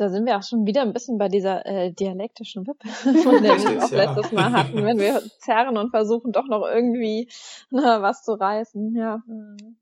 [0.00, 2.88] Da sind wir auch schon wieder ein bisschen bei dieser äh, dialektischen Wippe,
[3.22, 4.04] von der wir auch ja.
[4.04, 7.28] letztes Mal hatten, wenn wir zerren und versuchen doch noch irgendwie
[7.70, 8.96] na, was zu reißen.
[8.96, 9.22] Ja.
[9.26, 9.76] Mhm.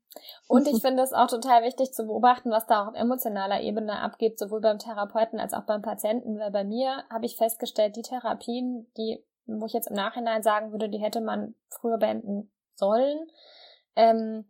[0.47, 3.99] Und ich finde es auch total wichtig zu beobachten, was da auch auf emotionaler Ebene
[4.01, 6.37] abgeht, sowohl beim Therapeuten als auch beim Patienten.
[6.37, 10.71] Weil bei mir habe ich festgestellt, die Therapien, die, wo ich jetzt im Nachhinein sagen
[10.71, 13.19] würde, die hätte man früher beenden sollen,
[13.95, 14.45] ähm,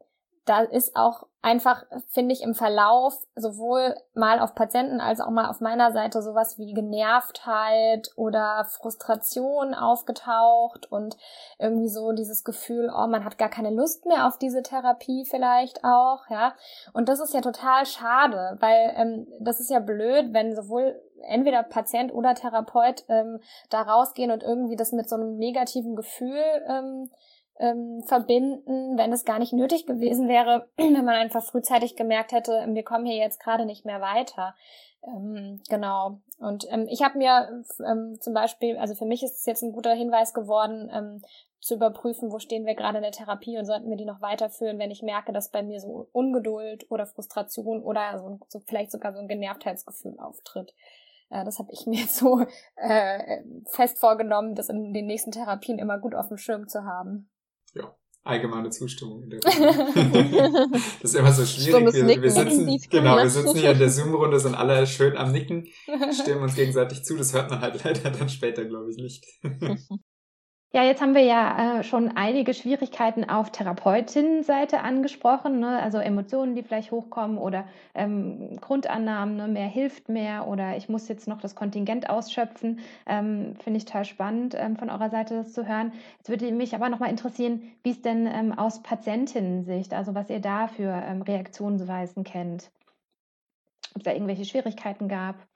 [0.49, 5.47] da ist auch einfach, finde ich, im Verlauf sowohl mal auf Patienten als auch mal
[5.47, 11.17] auf meiner Seite sowas wie Genervtheit oder Frustration aufgetaucht und
[11.59, 15.83] irgendwie so dieses Gefühl, oh, man hat gar keine Lust mehr auf diese Therapie vielleicht
[15.83, 16.55] auch, ja.
[16.93, 21.61] Und das ist ja total schade, weil ähm, das ist ja blöd, wenn sowohl entweder
[21.61, 27.09] Patient oder Therapeut ähm, da rausgehen und irgendwie das mit so einem negativen Gefühl ähm,
[27.59, 32.65] ähm, verbinden, wenn es gar nicht nötig gewesen wäre, wenn man einfach frühzeitig gemerkt hätte,
[32.67, 34.55] wir kommen hier jetzt gerade nicht mehr weiter.
[35.03, 36.19] Ähm, genau.
[36.39, 39.73] Und ähm, ich habe mir ähm, zum Beispiel, also für mich ist es jetzt ein
[39.73, 41.21] guter Hinweis geworden, ähm,
[41.59, 44.79] zu überprüfen, wo stehen wir gerade in der Therapie und sollten wir die noch weiterführen,
[44.79, 49.13] wenn ich merke, dass bei mir so Ungeduld oder Frustration oder so, so vielleicht sogar
[49.13, 50.73] so ein Genervtheitsgefühl auftritt.
[51.29, 52.45] Äh, das habe ich mir jetzt so
[52.75, 57.29] äh, fest vorgenommen, das in den nächsten Therapien immer gut auf dem Schirm zu haben.
[57.73, 59.23] Ja, allgemeine Zustimmung.
[59.23, 59.39] In der
[61.01, 61.93] das ist immer so schwierig.
[61.93, 65.67] Wir, wir, sitzen, genau, wir sitzen hier in der Zoom-Runde, sind alle schön am Nicken,
[66.21, 67.17] stimmen uns gegenseitig zu.
[67.17, 69.25] Das hört man halt leider dann später, glaube ich, nicht.
[70.71, 75.81] Ja, jetzt haben wir ja äh, schon einige Schwierigkeiten auf Therapeutinnenseite angesprochen, ne?
[75.81, 79.47] also Emotionen, die vielleicht hochkommen oder ähm, Grundannahmen, ne?
[79.47, 82.81] mehr hilft mehr oder ich muss jetzt noch das Kontingent ausschöpfen.
[83.07, 85.91] Ähm, Finde ich total spannend ähm, von eurer Seite das zu hören.
[86.17, 90.39] Jetzt würde mich aber nochmal interessieren, wie es denn ähm, aus Patientinnensicht, also was ihr
[90.39, 92.69] da für ähm, Reaktionsweisen kennt.
[93.95, 95.48] Ob es da irgendwelche Schwierigkeiten gab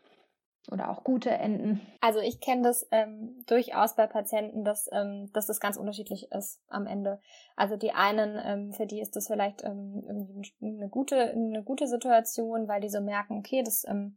[0.72, 1.82] oder auch gute Enden?
[2.00, 6.62] Also ich kenne das ähm, durchaus bei Patienten, dass, ähm, dass das ganz unterschiedlich ist
[6.70, 7.20] am Ende.
[7.56, 11.88] Also die einen, ähm, für die ist das vielleicht ähm, irgendwie eine gute, eine gute
[11.88, 14.16] Situation, weil die so merken, okay, das, ähm,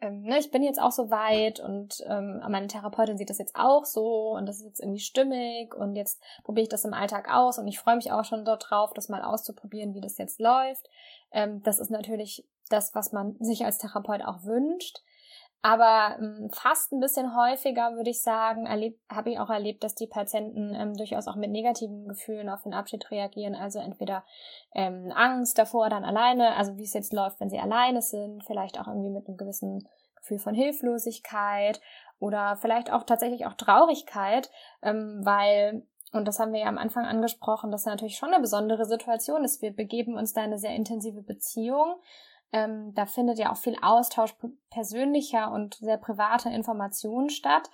[0.00, 3.56] ähm, ne, ich bin jetzt auch so weit und ähm, meine Therapeutin sieht das jetzt
[3.56, 7.28] auch so und das ist jetzt irgendwie stimmig und jetzt probiere ich das im Alltag
[7.30, 10.88] aus und ich freue mich auch schon darauf, das mal auszuprobieren, wie das jetzt läuft.
[11.32, 15.02] Ähm, das ist natürlich das, was man sich als Therapeut auch wünscht.
[15.62, 18.66] Aber ähm, fast ein bisschen häufiger, würde ich sagen,
[19.10, 22.72] habe ich auch erlebt, dass die Patienten ähm, durchaus auch mit negativen Gefühlen auf den
[22.72, 23.54] Abschied reagieren.
[23.54, 24.24] Also entweder
[24.74, 28.80] ähm, Angst davor, dann alleine, also wie es jetzt läuft, wenn sie alleine sind, vielleicht
[28.80, 31.80] auch irgendwie mit einem gewissen Gefühl von Hilflosigkeit
[32.18, 34.50] oder vielleicht auch tatsächlich auch Traurigkeit,
[34.82, 38.84] ähm, weil und das haben wir ja am Anfang angesprochen, dass natürlich schon eine besondere
[38.84, 39.62] Situation ist.
[39.62, 42.00] Wir begeben uns da in eine sehr intensive Beziehung
[42.52, 44.34] ähm, da findet ja auch viel Austausch
[44.70, 47.70] persönlicher und sehr privater Informationen statt.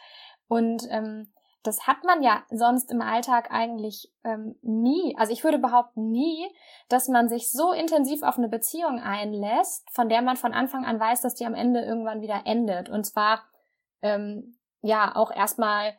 [0.48, 5.16] Und ähm, das hat man ja sonst im Alltag eigentlich ähm, nie.
[5.18, 6.46] Also ich würde behaupten nie,
[6.88, 11.00] dass man sich so intensiv auf eine Beziehung einlässt, von der man von Anfang an
[11.00, 12.88] weiß, dass die am Ende irgendwann wieder endet.
[12.88, 13.42] Und zwar
[14.02, 15.94] ähm, ja auch erstmal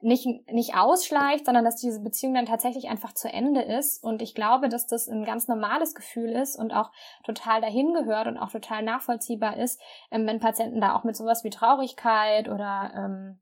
[0.00, 4.04] nicht, nicht ausschleicht, sondern dass diese Beziehung dann tatsächlich einfach zu Ende ist.
[4.04, 6.90] Und ich glaube, dass das ein ganz normales Gefühl ist und auch
[7.24, 11.42] total dahin gehört und auch total nachvollziehbar ist, ähm, wenn Patienten da auch mit sowas
[11.44, 13.40] wie Traurigkeit oder ähm,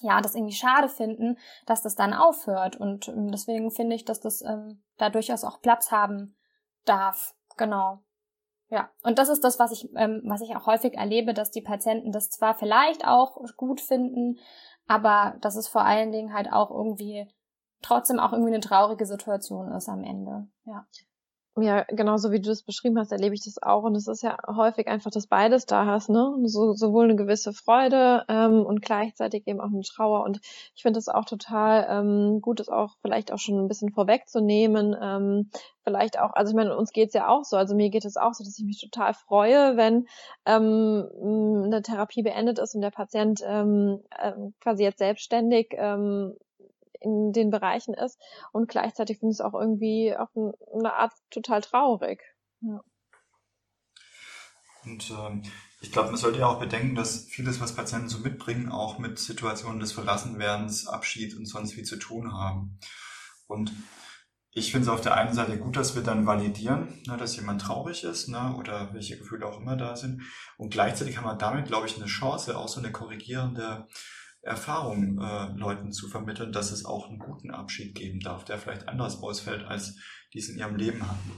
[0.00, 2.76] ja, das irgendwie schade finden, dass das dann aufhört.
[2.76, 6.36] Und ähm, deswegen finde ich, dass das ähm, da durchaus auch Platz haben
[6.84, 7.34] darf.
[7.56, 8.00] Genau.
[8.72, 11.60] Ja, und das ist das, was ich, ähm, was ich auch häufig erlebe, dass die
[11.60, 14.38] Patienten das zwar vielleicht auch gut finden,
[14.86, 17.26] aber dass es vor allen Dingen halt auch irgendwie
[17.82, 20.48] trotzdem auch irgendwie eine traurige Situation ist am Ende.
[20.64, 20.86] Ja.
[21.60, 23.82] Ja, genauso wie du das beschrieben hast, erlebe ich das auch.
[23.82, 26.34] Und es ist ja häufig einfach, dass beides da hast, ne?
[26.44, 30.24] So, sowohl eine gewisse Freude ähm, und gleichzeitig eben auch eine Trauer.
[30.24, 30.40] Und
[30.74, 34.96] ich finde es auch total ähm, gut, das auch vielleicht auch schon ein bisschen vorwegzunehmen.
[34.98, 35.50] Ähm,
[35.84, 37.58] vielleicht auch, also ich meine, uns geht's ja auch so.
[37.58, 40.06] Also mir geht es auch so, dass ich mich total freue, wenn
[40.46, 41.06] ähm,
[41.66, 46.34] eine Therapie beendet ist und der Patient ähm, äh, quasi jetzt selbstständig ähm,
[47.02, 48.18] in den Bereichen ist.
[48.52, 52.22] Und gleichzeitig finde ich es auch irgendwie auf eine Art total traurig.
[52.60, 52.82] Ja.
[54.84, 55.42] Und ähm,
[55.80, 59.18] ich glaube, man sollte ja auch bedenken, dass vieles, was Patienten so mitbringen, auch mit
[59.18, 62.78] Situationen des Verlassenwerdens, Abschied und sonst wie zu tun haben.
[63.46, 63.72] Und
[64.54, 67.62] ich finde es auf der einen Seite gut, dass wir dann validieren, ne, dass jemand
[67.62, 70.22] traurig ist ne, oder welche Gefühle auch immer da sind.
[70.58, 73.86] Und gleichzeitig haben wir damit, glaube ich, eine Chance, auch so eine korrigierende
[74.42, 78.88] Erfahrung äh, Leuten zu vermitteln, dass es auch einen guten Abschied geben darf, der vielleicht
[78.88, 79.96] anders ausfällt, als
[80.32, 81.32] die es in ihrem Leben hatten.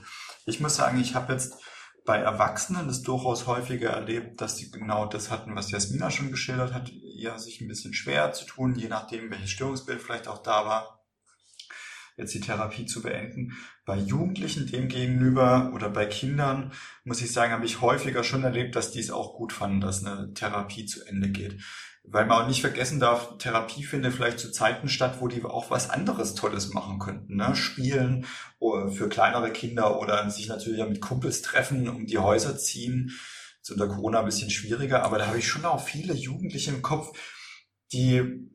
[0.46, 1.62] Ich muss sagen, ich habe jetzt
[2.06, 6.72] bei Erwachsenen das durchaus häufiger erlebt, dass sie genau das hatten, was Jasmina schon geschildert
[6.72, 10.66] hat, ja, sich ein bisschen schwer zu tun, je nachdem, welches Störungsbild vielleicht auch da
[10.66, 11.04] war,
[12.16, 13.56] jetzt die Therapie zu beenden.
[13.86, 16.72] Bei Jugendlichen dem gegenüber oder bei Kindern,
[17.04, 20.04] muss ich sagen, habe ich häufiger schon erlebt, dass die es auch gut fanden, dass
[20.04, 21.60] eine Therapie zu Ende geht
[22.06, 25.70] weil man auch nicht vergessen darf, Therapie findet vielleicht zu Zeiten statt, wo die auch
[25.70, 27.36] was anderes Tolles machen könnten.
[27.36, 27.56] Ne?
[27.56, 28.26] Spielen
[28.60, 33.10] für kleinere Kinder oder sich natürlich auch mit Kumpels treffen, um die Häuser ziehen.
[33.62, 36.82] Ist unter Corona ein bisschen schwieriger, aber da habe ich schon auch viele Jugendliche im
[36.82, 37.18] Kopf,
[37.92, 38.50] die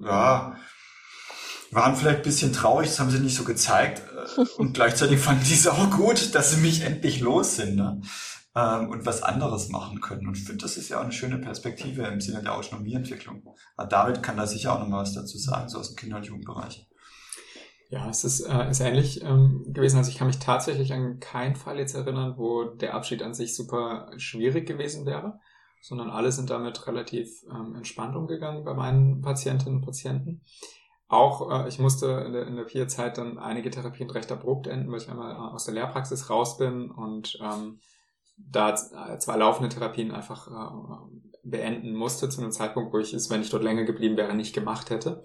[0.00, 0.56] ja,
[1.72, 4.02] waren vielleicht ein bisschen traurig, das haben sie nicht so gezeigt.
[4.36, 7.76] Äh, und gleichzeitig fanden die es auch gut, dass sie mich endlich los sind.
[7.76, 8.00] Ne?
[8.54, 10.26] Ähm, und was anderes machen können.
[10.26, 13.42] Und ich finde, das ist ja auch eine schöne Perspektive im Sinne der Autonomieentwicklung.
[13.76, 16.16] Aber David kann da sicher auch noch mal was dazu sagen, so aus dem Kinder-
[16.16, 16.86] und Jugendbereich.
[17.88, 19.98] Ja, es ist, äh, ist ähnlich ähm, gewesen.
[19.98, 23.54] Also ich kann mich tatsächlich an keinen Fall jetzt erinnern, wo der Abschied an sich
[23.54, 25.38] super schwierig gewesen wäre,
[25.82, 30.42] sondern alle sind damit relativ ähm, entspannt umgegangen bei meinen Patientinnen und Patienten.
[31.08, 34.90] Auch äh, ich musste in der, in der Peer-Zeit dann einige Therapien recht abrupt enden,
[34.90, 37.80] weil ich einmal äh, aus der Lehrpraxis raus bin und ähm,
[38.50, 43.42] da zwei laufende Therapien einfach äh, beenden musste zu einem Zeitpunkt, wo ich es, wenn
[43.42, 45.22] ich dort länger geblieben wäre, nicht gemacht hätte.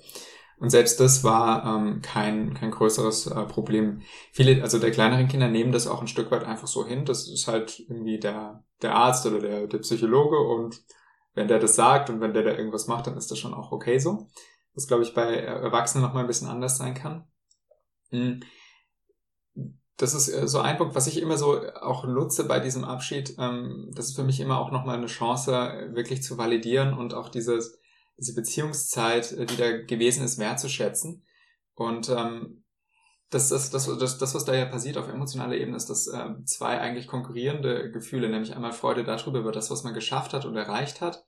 [0.60, 4.02] Und selbst das war ähm, kein, kein größeres äh, Problem.
[4.32, 7.06] Viele, also der kleineren Kinder nehmen das auch ein Stück weit einfach so hin.
[7.06, 10.82] Das ist halt irgendwie der, der Arzt oder der, der Psychologe und
[11.36, 13.72] wenn der das sagt und wenn der da irgendwas macht, dann ist das schon auch
[13.72, 14.28] okay so.
[14.74, 17.28] Was, glaube ich, bei Erwachsenen nochmal ein bisschen anders sein kann.
[18.10, 18.42] Hm.
[19.98, 23.36] Das ist äh, so ein Punkt, was ich immer so auch nutze bei diesem Abschied.
[23.40, 25.52] Ähm, das ist für mich immer auch nochmal eine Chance,
[25.94, 27.80] wirklich zu validieren und auch dieses,
[28.18, 31.26] diese Beziehungszeit, äh, die da gewesen ist, wertzuschätzen.
[31.74, 32.64] Und ähm,
[33.30, 36.30] das, das, das, das, das, was da ja passiert auf emotionaler Ebene, ist, dass äh,
[36.46, 40.56] zwei eigentlich konkurrierende Gefühle, nämlich einmal Freude darüber, über das, was man geschafft hat und
[40.56, 41.26] erreicht hat,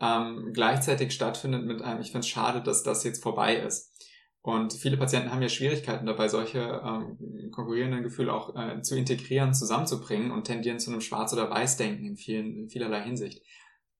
[0.00, 3.92] ähm, gleichzeitig stattfindet mit einem, ich finde es schade, dass das jetzt vorbei ist.
[4.42, 9.54] Und viele Patienten haben ja Schwierigkeiten dabei, solche ähm, konkurrierenden Gefühle auch äh, zu integrieren,
[9.54, 13.40] zusammenzubringen und tendieren zu einem Schwarz- oder Weiß-Denken in, vielen, in vielerlei Hinsicht.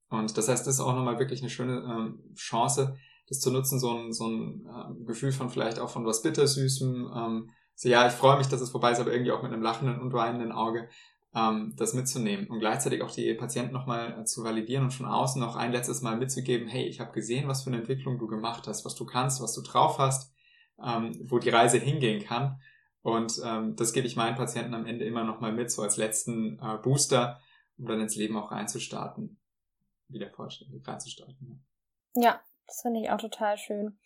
[0.09, 2.97] Und das heißt, das ist auch nochmal wirklich eine schöne ähm, Chance,
[3.29, 7.11] das zu nutzen, so ein, so ein ähm, Gefühl von vielleicht auch von was Bittersüßem.
[7.15, 9.63] Ähm, so, ja, ich freue mich, dass es vorbei ist, aber irgendwie auch mit einem
[9.63, 10.89] lachenden und weinenden Auge
[11.35, 15.41] ähm, das mitzunehmen und gleichzeitig auch die Patienten nochmal äh, zu validieren und von außen
[15.41, 18.67] noch ein letztes Mal mitzugeben, hey, ich habe gesehen, was für eine Entwicklung du gemacht
[18.67, 20.32] hast, was du kannst, was du drauf hast,
[20.85, 22.61] ähm, wo die Reise hingehen kann.
[23.03, 26.61] Und ähm, das gebe ich meinen Patienten am Ende immer nochmal mit, so als letzten
[26.61, 27.41] äh, Booster,
[27.79, 29.39] um dann ins Leben auch reinzustarten
[30.13, 31.65] wieder vollständig reinzustarten.
[32.15, 33.99] Ja, ja das finde ich auch total schön.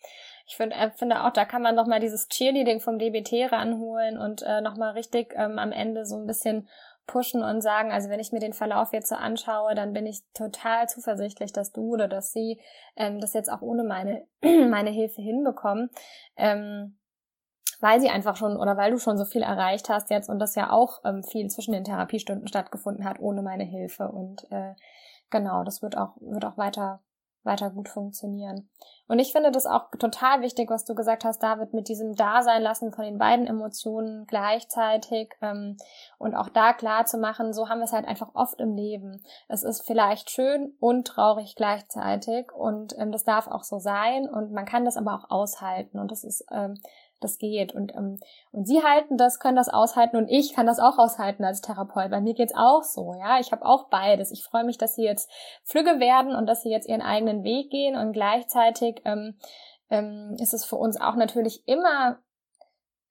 [0.47, 4.41] Ich find, äh, finde auch, da kann man nochmal dieses Cheerleading vom DBT ranholen und
[4.41, 6.67] äh, nochmal richtig ähm, am Ende so ein bisschen
[7.07, 10.21] pushen und sagen, also wenn ich mir den Verlauf jetzt so anschaue, dann bin ich
[10.33, 12.59] total zuversichtlich, dass du oder dass sie
[12.95, 15.89] ähm, das jetzt auch ohne meine, meine Hilfe hinbekommen.
[16.35, 16.97] Ähm,
[17.79, 20.55] weil sie einfach schon oder weil du schon so viel erreicht hast jetzt und das
[20.55, 24.73] ja auch ähm, viel zwischen den Therapiestunden stattgefunden hat ohne meine Hilfe und äh,
[25.29, 27.01] genau, das wird auch, wird auch weiter,
[27.47, 28.69] weiter gut funktionieren.
[29.07, 32.61] Und ich finde das auch total wichtig, was du gesagt hast, David, mit diesem Dasein
[32.61, 35.77] lassen von den beiden Emotionen gleichzeitig ähm,
[36.17, 39.23] und auch da klar zu machen, so haben wir es halt einfach oft im Leben.
[39.47, 44.51] Es ist vielleicht schön und traurig gleichzeitig und ähm, das darf auch so sein und
[44.51, 46.77] man kann das aber auch aushalten und das ist ähm,
[47.19, 47.73] das geht.
[47.73, 48.19] Und, ähm,
[48.51, 52.11] und sie halten das, können das aushalten und ich kann das auch aushalten als Therapeut.
[52.11, 53.39] Bei mir geht's auch so, ja.
[53.39, 54.31] Ich habe auch beides.
[54.31, 55.29] Ich freue mich, dass sie jetzt
[55.63, 59.37] flügge werden und dass sie jetzt ihren eigenen Weg gehen und gleichzeitig ähm,
[59.89, 62.19] ähm, ist es für uns auch natürlich immer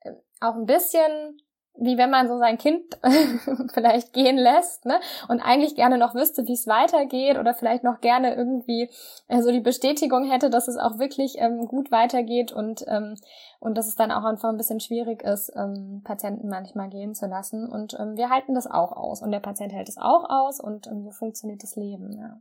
[0.00, 1.40] äh, auch ein bisschen
[1.78, 2.98] wie wenn man so sein Kind
[3.72, 5.00] vielleicht gehen lässt, ne?
[5.28, 8.90] Und eigentlich gerne noch wüsste, wie es weitergeht oder vielleicht noch gerne irgendwie
[9.28, 13.16] äh, so die Bestätigung hätte, dass es auch wirklich ähm, gut weitergeht und ähm,
[13.58, 17.26] und dass es dann auch einfach ein bisschen schwierig ist, ähm, Patienten manchmal gehen zu
[17.26, 17.68] lassen.
[17.68, 20.86] Und ähm, wir halten das auch aus und der Patient hält es auch aus und
[20.86, 22.12] ähm, so funktioniert das Leben.
[22.12, 22.40] Ja.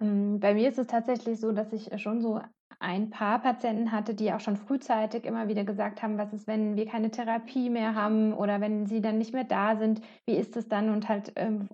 [0.00, 2.40] Ähm, bei mir ist es tatsächlich so, dass ich schon so
[2.78, 6.76] ein paar Patienten hatte, die auch schon frühzeitig immer wieder gesagt haben, was ist, wenn
[6.76, 10.56] wir keine Therapie mehr haben oder wenn sie dann nicht mehr da sind, wie ist
[10.56, 11.68] es dann und halt ähm,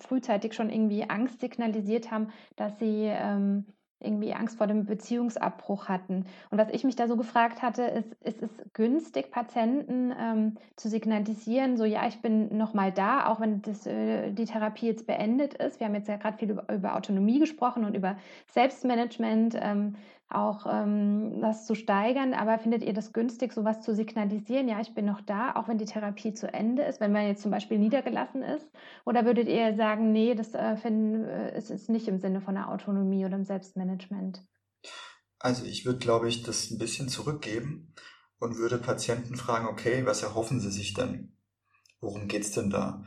[0.00, 3.66] frühzeitig schon irgendwie Angst signalisiert haben, dass sie ähm,
[4.00, 6.26] irgendwie Angst vor dem Beziehungsabbruch hatten.
[6.50, 10.88] Und was ich mich da so gefragt hatte, ist, ist es günstig, Patienten ähm, zu
[10.88, 15.54] signalisieren, so ja, ich bin nochmal da, auch wenn das, äh, die Therapie jetzt beendet
[15.54, 15.80] ist.
[15.80, 18.16] Wir haben jetzt ja gerade viel über, über, Autonomie gesprochen und über
[18.52, 19.56] Selbstmanagement.
[19.60, 19.96] Ähm,
[20.30, 22.34] auch ähm, das zu steigern.
[22.34, 24.68] Aber findet ihr das günstig, sowas zu signalisieren?
[24.68, 27.42] Ja, ich bin noch da, auch wenn die Therapie zu Ende ist, wenn man jetzt
[27.42, 28.68] zum Beispiel niedergelassen ist?
[29.04, 32.54] Oder würdet ihr sagen, nee, das äh, finden, äh, es ist nicht im Sinne von
[32.54, 34.42] der Autonomie oder im Selbstmanagement?
[35.38, 37.94] Also ich würde, glaube ich, das ein bisschen zurückgeben
[38.38, 41.32] und würde Patienten fragen, okay, was erhoffen sie sich denn?
[42.00, 43.04] Worum geht's denn da?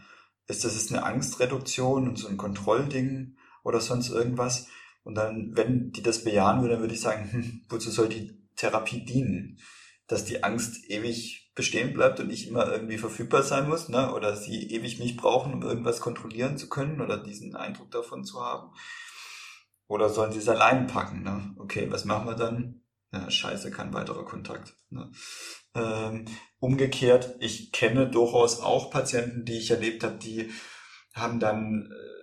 [0.47, 4.67] Ist das jetzt eine Angstreduktion und so ein Kontrollding oder sonst irgendwas?
[5.03, 8.37] Und dann, wenn die das bejahen würde, dann würde ich sagen, hm, wozu soll die
[8.55, 9.59] Therapie dienen?
[10.07, 14.13] Dass die Angst ewig bestehen bleibt und ich immer irgendwie verfügbar sein muss, ne?
[14.13, 18.41] oder sie ewig mich brauchen, um irgendwas kontrollieren zu können oder diesen Eindruck davon zu
[18.41, 18.73] haben.
[19.87, 21.23] Oder sollen sie es allein packen?
[21.23, 21.53] Ne?
[21.57, 22.81] Okay, was machen wir dann?
[23.11, 24.73] Ja, scheiße, kein weiterer Kontakt.
[24.89, 25.11] Ne?
[25.75, 26.25] Ähm,
[26.59, 30.49] umgekehrt, ich kenne durchaus auch Patienten, die ich erlebt habe, die
[31.13, 32.20] haben dann äh,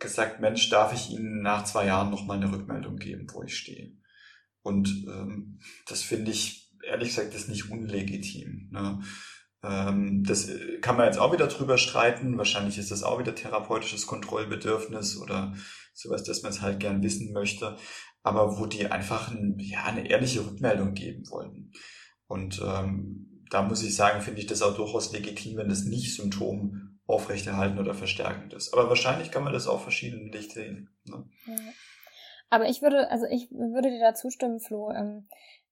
[0.00, 3.56] gesagt, Mensch, darf ich Ihnen nach zwei Jahren noch mal eine Rückmeldung geben, wo ich
[3.56, 3.92] stehe.
[4.62, 8.68] Und ähm, das finde ich ehrlich gesagt, das ist nicht unlegitim.
[8.70, 9.00] Ne?
[9.62, 10.48] Ähm, das
[10.80, 12.38] kann man jetzt auch wieder drüber streiten.
[12.38, 15.54] Wahrscheinlich ist das auch wieder therapeutisches Kontrollbedürfnis oder
[15.94, 17.76] sowas, dass man es halt gern wissen möchte.
[18.22, 21.72] Aber wo die einfach ein, ja, eine ehrliche Rückmeldung geben wollten.
[22.26, 26.14] Und ähm, da muss ich sagen, finde ich das auch durchaus legitim, wenn das nicht
[26.14, 28.72] Symptom aufrechterhalten oder verstärkend ist.
[28.72, 30.90] Aber wahrscheinlich kann man das auch verschiedentlich sehen.
[31.04, 31.24] Ne?
[31.46, 31.54] Ja.
[32.50, 34.90] Aber ich würde, also ich würde dir da zustimmen, Flo.
[34.90, 35.26] Ähm,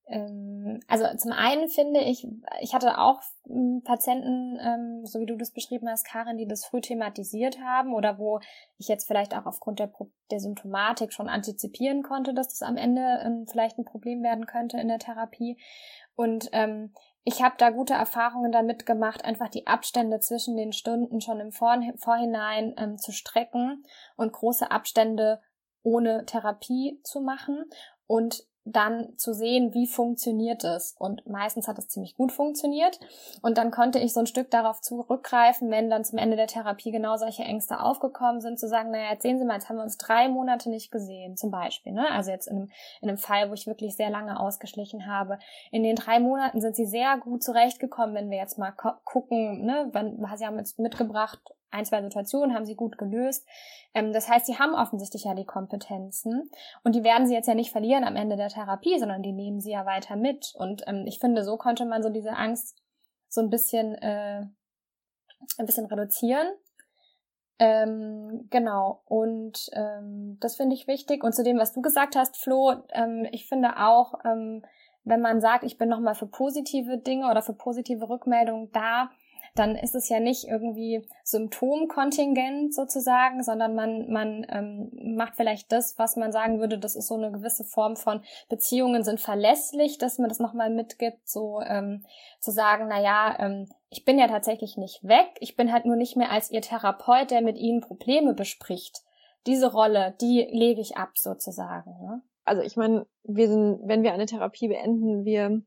[0.08, 2.26] ähm, also zum einen finde ich,
[2.60, 6.64] ich hatte auch hm, Patienten, ähm, so wie du das beschrieben hast, Karin, die das
[6.64, 8.40] früh thematisiert haben oder wo
[8.78, 9.92] ich jetzt vielleicht auch aufgrund der,
[10.30, 14.78] der Symptomatik schon antizipieren konnte, dass das am Ende ähm, vielleicht ein Problem werden könnte
[14.78, 15.58] in der Therapie.
[16.14, 16.94] Und ähm,
[17.28, 21.50] ich habe da gute Erfahrungen damit gemacht, einfach die Abstände zwischen den Stunden schon im
[21.50, 23.82] Vorhinein ähm, zu strecken
[24.14, 25.40] und große Abstände
[25.82, 27.64] ohne Therapie zu machen.
[28.06, 30.96] Und dann zu sehen, wie funktioniert es.
[30.98, 32.98] Und meistens hat es ziemlich gut funktioniert.
[33.40, 36.90] Und dann konnte ich so ein Stück darauf zurückgreifen, wenn dann zum Ende der Therapie
[36.90, 39.84] genau solche Ängste aufgekommen sind, zu sagen, naja, jetzt sehen Sie mal, jetzt haben wir
[39.84, 41.92] uns drei Monate nicht gesehen, zum Beispiel.
[41.92, 42.10] Ne?
[42.10, 45.38] Also jetzt in einem, in einem Fall, wo ich wirklich sehr lange ausgeschlichen habe.
[45.70, 48.72] In den drei Monaten sind Sie sehr gut zurechtgekommen, wenn wir jetzt mal
[49.04, 49.90] gucken, ne,
[50.36, 51.40] Sie haben jetzt mitgebracht,
[51.70, 53.46] ein, zwei Situationen haben sie gut gelöst.
[53.94, 56.50] Ähm, das heißt, sie haben offensichtlich ja die Kompetenzen
[56.84, 59.60] und die werden sie jetzt ja nicht verlieren am Ende der Therapie, sondern die nehmen
[59.60, 60.54] sie ja weiter mit.
[60.56, 62.76] Und ähm, ich finde, so konnte man so diese Angst
[63.28, 64.46] so ein bisschen, äh,
[65.58, 66.48] ein bisschen reduzieren.
[67.58, 71.24] Ähm, genau, und ähm, das finde ich wichtig.
[71.24, 74.62] Und zu dem, was du gesagt hast, Flo, ähm, ich finde auch, ähm,
[75.04, 79.10] wenn man sagt, ich bin nochmal für positive Dinge oder für positive Rückmeldungen da,
[79.58, 85.98] dann ist es ja nicht irgendwie Symptomkontingent sozusagen, sondern man, man ähm, macht vielleicht das,
[85.98, 90.18] was man sagen würde, das ist so eine gewisse Form von Beziehungen sind verlässlich, dass
[90.18, 92.04] man das nochmal mitgibt, so ähm,
[92.40, 95.96] zu sagen, na ja, ähm, ich bin ja tatsächlich nicht weg, ich bin halt nur
[95.96, 99.02] nicht mehr als ihr Therapeut, der mit ihnen Probleme bespricht.
[99.46, 101.90] Diese Rolle, die lege ich ab sozusagen.
[102.02, 102.22] Ne?
[102.44, 105.62] Also ich meine, wir sind, wenn wir eine Therapie beenden, wir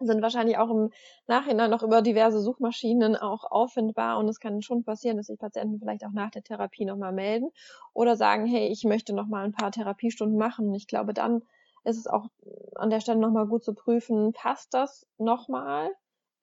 [0.00, 0.90] sind wahrscheinlich auch im
[1.26, 5.78] Nachhinein noch über diverse Suchmaschinen auch auffindbar und es kann schon passieren, dass sich Patienten
[5.78, 7.50] vielleicht auch nach der Therapie nochmal melden
[7.92, 10.72] oder sagen, hey, ich möchte nochmal ein paar Therapiestunden machen.
[10.74, 11.42] Ich glaube, dann
[11.84, 12.26] ist es auch
[12.74, 15.90] an der Stelle nochmal gut zu prüfen, passt das nochmal?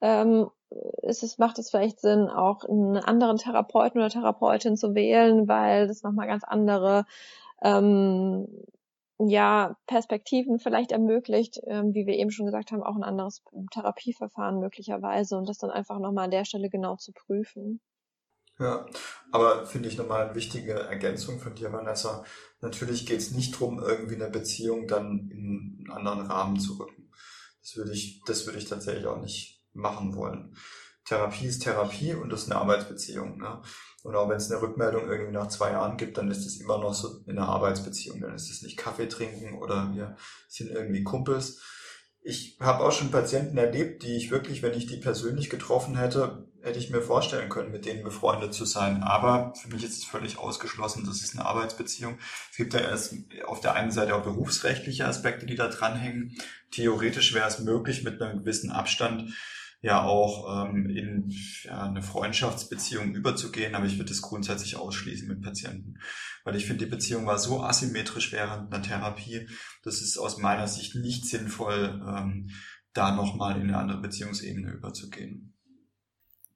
[0.01, 0.49] Ähm,
[1.03, 5.87] ist es, macht es vielleicht Sinn, auch einen anderen Therapeuten oder Therapeutin zu wählen, weil
[5.87, 7.05] das nochmal ganz andere
[7.61, 8.47] ähm,
[9.17, 14.59] ja, Perspektiven vielleicht ermöglicht, ähm, wie wir eben schon gesagt haben, auch ein anderes Therapieverfahren
[14.59, 17.79] möglicherweise und das dann einfach nochmal an der Stelle genau zu prüfen.
[18.57, 18.85] Ja,
[19.31, 22.23] aber finde ich nochmal eine wichtige Ergänzung von dir, Vanessa.
[22.61, 27.11] Natürlich geht es nicht drum, irgendwie eine Beziehung dann in einen anderen Rahmen zu rücken.
[27.61, 30.55] Das würde ich, das würde ich tatsächlich auch nicht machen wollen.
[31.03, 33.37] Therapie ist Therapie und das ist eine Arbeitsbeziehung.
[33.37, 33.61] Ne?
[34.05, 36.77] Und auch wenn es eine Rückmeldung irgendwie nach zwei Jahren gibt, dann ist es immer
[36.77, 38.21] noch so in einer Arbeitsbeziehung.
[38.21, 40.15] Dann ist es nicht Kaffee trinken oder wir
[40.47, 41.59] sind irgendwie Kumpels.
[42.21, 46.47] Ich habe auch schon Patienten erlebt, die ich wirklich, wenn ich die persönlich getroffen hätte,
[46.61, 49.01] hätte ich mir vorstellen können, mit denen befreundet zu sein.
[49.01, 52.19] Aber für mich ist es völlig ausgeschlossen, das ist eine Arbeitsbeziehung.
[52.51, 53.15] Es gibt ja erst
[53.47, 56.37] auf der einen Seite auch berufsrechtliche Aspekte, die da dranhängen.
[56.69, 59.33] Theoretisch wäre es möglich, mit einem gewissen Abstand
[59.85, 61.31] ja auch ähm, in
[61.63, 65.99] ja, eine Freundschaftsbeziehung überzugehen, aber ich würde das grundsätzlich ausschließen mit Patienten,
[66.43, 69.47] weil ich finde, die Beziehung war so asymmetrisch während einer Therapie,
[69.83, 72.49] das ist aus meiner Sicht nicht sinnvoll, ähm,
[72.93, 75.53] da nochmal in eine andere Beziehungsebene überzugehen.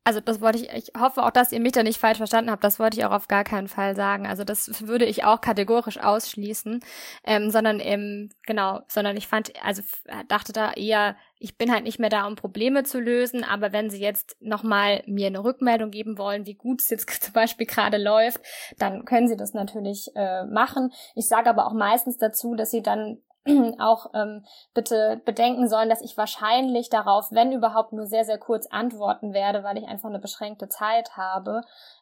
[0.06, 2.64] Also das wollte ich, ich hoffe auch, dass ihr mich da nicht falsch verstanden habt,
[2.64, 4.26] das wollte ich auch auf gar keinen Fall sagen.
[4.26, 6.80] Also das würde ich auch kategorisch ausschließen,
[7.26, 9.84] ähm, sondern eben, genau, sondern ich fand, also
[10.28, 13.90] dachte da eher, ich bin halt nicht mehr da, um Probleme zu lösen, aber wenn
[13.90, 17.98] sie jetzt nochmal mir eine Rückmeldung geben wollen, wie gut es jetzt zum Beispiel gerade
[17.98, 18.42] läuft,
[18.78, 20.92] dann können sie das natürlich äh, machen.
[21.16, 23.22] Ich sage aber auch meistens dazu, dass sie dann
[23.80, 28.68] auch ähm, bitte bedenken sollen, dass ich wahrscheinlich darauf, wenn überhaupt, nur sehr, sehr kurz
[28.68, 31.62] antworten werde, weil ich einfach eine beschränkte Zeit habe.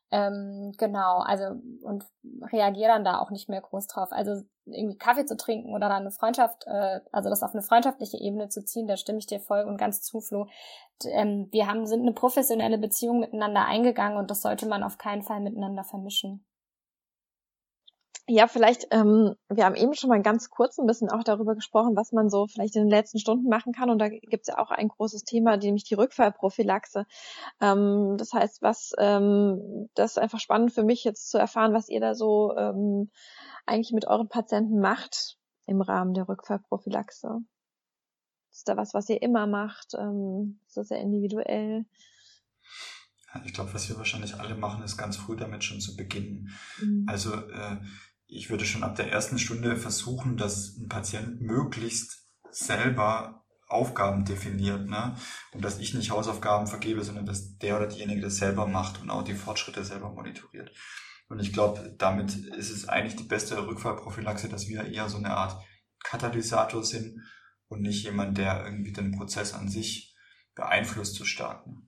[0.09, 1.43] Ähm, genau, also
[1.83, 2.05] und
[2.51, 4.09] reagiere dann da auch nicht mehr groß drauf.
[4.11, 4.41] Also
[4.74, 8.49] irgendwie Kaffee zu trinken oder dann eine Freundschaft, äh, also das auf eine freundschaftliche Ebene
[8.49, 10.47] zu ziehen, da stimme ich dir voll und ganz zu, Flo.
[11.05, 15.24] Ähm, wir haben, sind eine professionelle Beziehung miteinander eingegangen und das sollte man auf keinen
[15.24, 16.45] Fall miteinander vermischen.
[18.30, 21.95] Ja, vielleicht, ähm, wir haben eben schon mal ganz kurz ein bisschen auch darüber gesprochen,
[21.95, 23.89] was man so vielleicht in den letzten Stunden machen kann.
[23.89, 27.05] Und da gibt es ja auch ein großes Thema, nämlich die Rückfallprophylaxe.
[27.61, 31.88] Ähm, das heißt, was ähm, das ist einfach spannend für mich jetzt zu erfahren, was
[31.88, 33.09] ihr da so ähm,
[33.65, 37.39] eigentlich mit euren Patienten macht im Rahmen der Rückfallprophylaxe.
[38.51, 39.93] Ist da was, was ihr immer macht?
[39.97, 41.86] Ähm, ist das sehr individuell?
[43.45, 46.49] Ich glaube, was wir wahrscheinlich alle machen, ist ganz früh damit schon zu beginnen.
[46.82, 47.05] Mhm.
[47.07, 47.78] Also äh,
[48.28, 54.88] ich würde schon ab der ersten Stunde versuchen, dass ein Patient möglichst selber Aufgaben definiert,
[54.88, 55.17] ne?
[55.51, 59.09] Und dass ich nicht Hausaufgaben vergebe, sondern dass der oder diejenige das selber macht und
[59.09, 60.71] auch die Fortschritte selber monitoriert.
[61.28, 65.32] Und ich glaube, damit ist es eigentlich die beste Rückfallprophylaxe, dass wir eher so eine
[65.32, 65.61] Art
[66.03, 67.21] Katalysator sind
[67.67, 70.15] und nicht jemand, der irgendwie den Prozess an sich
[70.55, 71.67] beeinflusst zu stark.
[71.67, 71.82] Ne?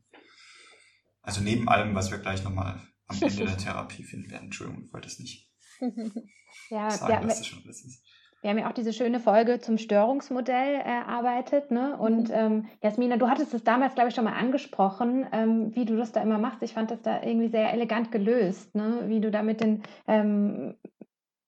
[1.21, 4.45] Also neben allem, was wir gleich nochmal am Ende der Therapie finden werden.
[4.45, 5.48] Entschuldigung, ich wollte es nicht
[6.69, 8.03] ja, sagen, ja, schon alles ist.
[8.41, 11.71] Wir haben ja auch diese schöne Folge zum Störungsmodell erarbeitet.
[11.71, 11.97] Ne?
[11.97, 12.35] Und mhm.
[12.35, 16.13] ähm, Jasmina, du hattest es damals, glaube ich, schon mal angesprochen, ähm, wie du das
[16.13, 16.63] da immer machst.
[16.63, 19.03] Ich fand das da irgendwie sehr elegant gelöst, ne?
[19.07, 20.75] wie du da mit den, ähm,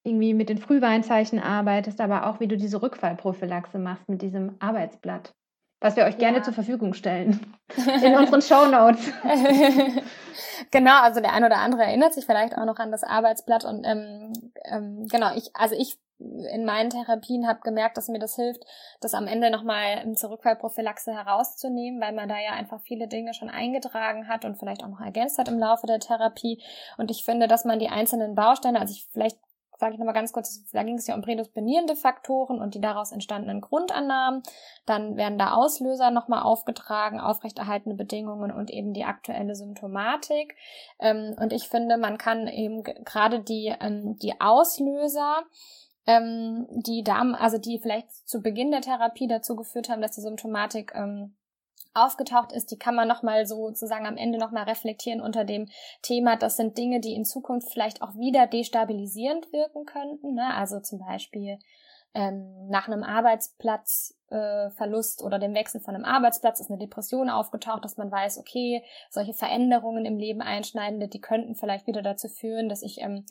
[0.04, 5.34] irgendwie mit den Frühweinzeichen arbeitest, aber auch wie du diese Rückfallprophylaxe machst mit diesem Arbeitsblatt.
[5.82, 6.44] Was wir euch gerne ja.
[6.44, 7.58] zur Verfügung stellen.
[8.04, 9.12] In unseren Show Notes.
[10.72, 13.84] genau, also der ein oder andere erinnert sich vielleicht auch noch an das Arbeitsblatt und
[13.84, 14.32] ähm,
[14.66, 18.64] ähm, genau, ich, also ich in meinen Therapien habe gemerkt, dass mir das hilft,
[19.00, 23.50] das am Ende nochmal zur Rückfallprophylaxe herauszunehmen, weil man da ja einfach viele Dinge schon
[23.50, 26.62] eingetragen hat und vielleicht auch noch ergänzt hat im Laufe der Therapie.
[26.98, 29.40] Und ich finde, dass man die einzelnen Bausteine, also ich vielleicht
[29.82, 33.12] sage ich nochmal ganz kurz, da ging es ja um prädisponierende Faktoren und die daraus
[33.12, 34.44] entstandenen Grundannahmen.
[34.86, 40.56] Dann werden da Auslöser nochmal aufgetragen, aufrechterhaltene Bedingungen und eben die aktuelle Symptomatik.
[41.00, 45.42] Ähm, und ich finde, man kann eben gerade die, ähm, die Auslöser
[46.06, 50.22] ähm, die Damen, also die vielleicht zu Beginn der Therapie dazu geführt haben, dass die
[50.22, 51.36] Symptomatik ähm,
[51.94, 55.68] aufgetaucht ist, die kann man nochmal so sozusagen am Ende nochmal reflektieren unter dem
[56.02, 60.36] Thema, das sind Dinge, die in Zukunft vielleicht auch wieder destabilisierend wirken könnten.
[60.36, 60.54] Ne?
[60.56, 61.60] Also zum Beispiel
[62.14, 67.86] ähm, nach einem Arbeitsplatzverlust äh, oder dem Wechsel von einem Arbeitsplatz ist eine Depression aufgetaucht,
[67.86, 72.68] dass man weiß, okay, solche Veränderungen im Leben einschneidende, die könnten vielleicht wieder dazu führen,
[72.68, 73.26] dass ich ähm,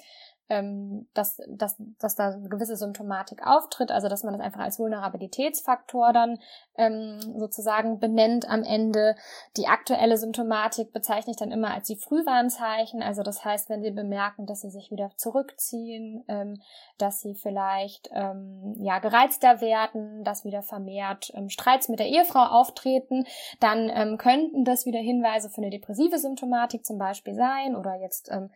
[0.51, 4.79] ähm, dass, dass, dass da eine gewisse Symptomatik auftritt, also dass man das einfach als
[4.79, 6.39] Vulnerabilitätsfaktor dann
[6.77, 9.15] ähm, sozusagen benennt am Ende.
[9.57, 13.93] Die aktuelle Symptomatik bezeichne ich dann immer als die Frühwarnzeichen, also das heißt, wenn Sie
[13.93, 16.61] bemerken, dass Sie sich wieder zurückziehen, ähm,
[16.99, 22.45] dass Sie vielleicht ähm, ja gereizter werden, dass wieder vermehrt ähm, Streits mit der Ehefrau
[22.45, 23.25] auftreten,
[23.61, 28.31] dann ähm, könnten das wieder Hinweise für eine depressive Symptomatik zum Beispiel sein oder jetzt
[28.33, 28.51] ähm,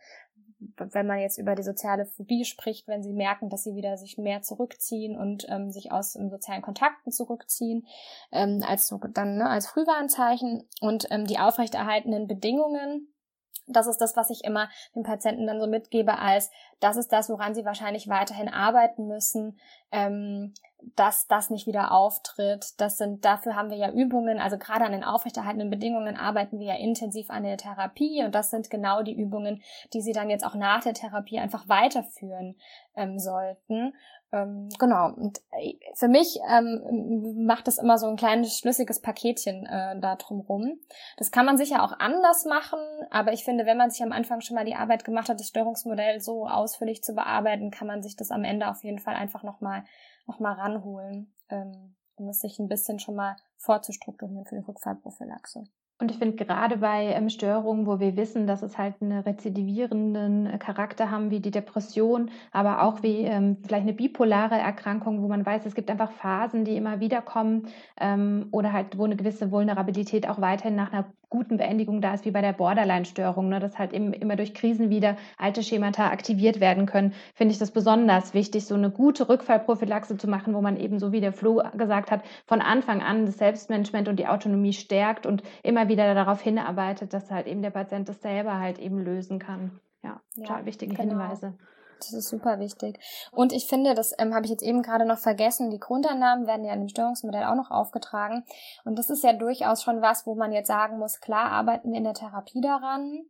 [0.77, 4.17] wenn man jetzt über die soziale Phobie spricht, wenn sie merken, dass sie wieder sich
[4.17, 7.87] mehr zurückziehen und ähm, sich aus ähm, sozialen Kontakten zurückziehen,
[8.31, 13.11] ähm, als so, dann ne, als Frühwarnzeichen und ähm, die aufrechterhaltenen Bedingungen.
[13.67, 17.29] Das ist das, was ich immer den Patienten dann so mitgebe, als das ist das,
[17.29, 19.59] woran sie wahrscheinlich weiterhin arbeiten müssen,
[19.91, 20.53] ähm,
[20.95, 22.79] dass das nicht wieder auftritt.
[22.79, 26.67] Das sind, dafür haben wir ja Übungen, also gerade an den aufrechterhaltenen Bedingungen arbeiten wir
[26.67, 29.61] ja intensiv an der Therapie und das sind genau die Übungen,
[29.93, 32.55] die sie dann jetzt auch nach der Therapie einfach weiterführen
[32.95, 33.93] ähm, sollten.
[34.31, 35.11] Ähm, genau.
[35.13, 40.15] Und äh, für mich ähm, macht das immer so ein kleines schlüssiges Paketchen äh, da
[40.15, 40.79] drumrum.
[41.17, 42.79] Das kann man sicher auch anders machen,
[43.11, 45.47] aber ich finde, wenn man sich am Anfang schon mal die Arbeit gemacht hat, das
[45.47, 49.43] Störungsmodell so ausführlich zu bearbeiten, kann man sich das am Ende auf jeden Fall einfach
[49.43, 49.85] nochmal noch
[50.39, 55.63] mal ranholen, ähm, um es sich ein bisschen schon mal vorzustrukturieren für die Rückfallprophylaxe.
[55.97, 60.45] Und ich finde gerade bei ähm, Störungen, wo wir wissen, dass es halt einen rezidivierenden
[60.45, 65.29] äh, Charakter haben, wie die Depression, aber auch wie ähm, vielleicht eine bipolare Erkrankung, wo
[65.29, 69.15] man weiß, es gibt einfach Phasen, die immer wieder kommen ähm, oder halt, wo eine
[69.15, 73.59] gewisse Vulnerabilität auch weiterhin nach einer guten Beendigung da ist, wie bei der Borderline-Störung, ne,
[73.59, 77.71] dass halt eben immer durch Krisen wieder alte Schemata aktiviert werden können, finde ich das
[77.71, 81.61] besonders wichtig, so eine gute Rückfallprophylaxe zu machen, wo man eben, so wie der Flo
[81.75, 86.41] gesagt hat, von Anfang an das Selbstmanagement und die Autonomie stärkt und immer wieder darauf
[86.41, 89.79] hinarbeitet, dass halt eben der Patient das selber halt eben lösen kann.
[90.03, 91.19] Ja, ja, wichtige genau.
[91.19, 91.57] Hinweise.
[92.05, 92.99] Das ist super wichtig.
[93.31, 96.65] Und ich finde, das ähm, habe ich jetzt eben gerade noch vergessen, die Grundannahmen werden
[96.65, 98.43] ja in dem Störungsmodell auch noch aufgetragen.
[98.83, 101.97] Und das ist ja durchaus schon was, wo man jetzt sagen muss, klar arbeiten wir
[101.97, 103.25] in der Therapie daran.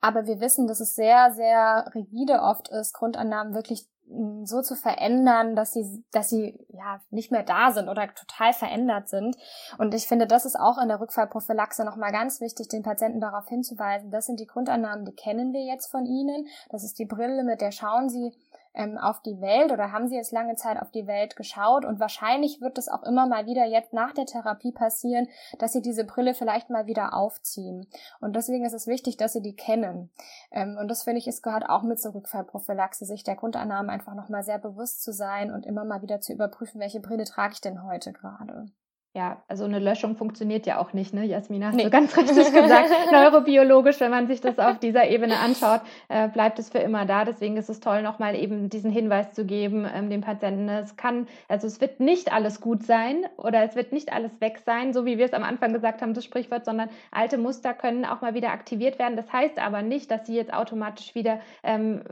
[0.00, 3.86] Aber wir wissen, dass es sehr, sehr rigide oft ist, Grundannahmen wirklich
[4.44, 9.08] so zu verändern, dass sie, dass sie ja nicht mehr da sind oder total verändert
[9.08, 9.36] sind.
[9.78, 13.48] Und ich finde, das ist auch in der Rückfallprophylaxe nochmal ganz wichtig, den Patienten darauf
[13.48, 14.10] hinzuweisen.
[14.10, 16.46] Das sind die Grundannahmen, die kennen wir jetzt von ihnen.
[16.70, 18.32] Das ist die Brille, mit der schauen sie
[18.74, 22.00] ähm, auf die Welt oder haben sie jetzt lange Zeit auf die Welt geschaut und
[22.00, 26.04] wahrscheinlich wird es auch immer mal wieder jetzt nach der Therapie passieren, dass sie diese
[26.04, 27.86] Brille vielleicht mal wieder aufziehen.
[28.20, 30.10] Und deswegen ist es wichtig, dass sie die kennen.
[30.50, 34.14] Ähm, und das finde ich, es gehört auch mit zur Rückfallprophylaxe, sich der Grundannahmen einfach
[34.14, 37.60] nochmal sehr bewusst zu sein und immer mal wieder zu überprüfen, welche Brille trage ich
[37.60, 38.70] denn heute gerade.
[39.12, 41.24] Ja, also eine Löschung funktioniert ja auch nicht, ne?
[41.24, 41.82] Jasmina, hast nee.
[41.82, 42.90] du ganz richtig gesagt.
[43.10, 47.24] Neurobiologisch, wenn man sich das auf dieser Ebene anschaut, äh, bleibt es für immer da.
[47.24, 50.68] Deswegen ist es toll, nochmal eben diesen Hinweis zu geben, ähm, dem Patienten.
[50.68, 54.60] Es kann, also es wird nicht alles gut sein oder es wird nicht alles weg
[54.64, 58.04] sein, so wie wir es am Anfang gesagt haben, das Sprichwort, sondern alte Muster können
[58.04, 59.16] auch mal wieder aktiviert werden.
[59.16, 62.02] Das heißt aber nicht, dass sie jetzt automatisch wieder ähm,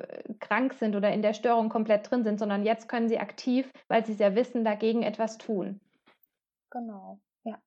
[0.40, 4.04] krank sind oder in der Störung komplett drin sind, sondern jetzt können sie aktiv, weil
[4.04, 5.78] sie es ja wissen, dagegen etwas tun.
[6.70, 7.58] Genau, ja.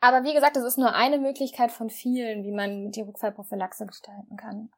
[0.00, 4.36] Aber wie gesagt, das ist nur eine Möglichkeit von vielen, wie man die Rückfallprophylaxe gestalten
[4.36, 4.70] kann.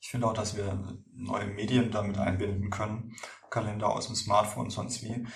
[0.00, 3.16] Ich finde auch, dass wir neue Medien damit einbinden können,
[3.50, 5.26] Kalender aus dem Smartphone, sonst wie,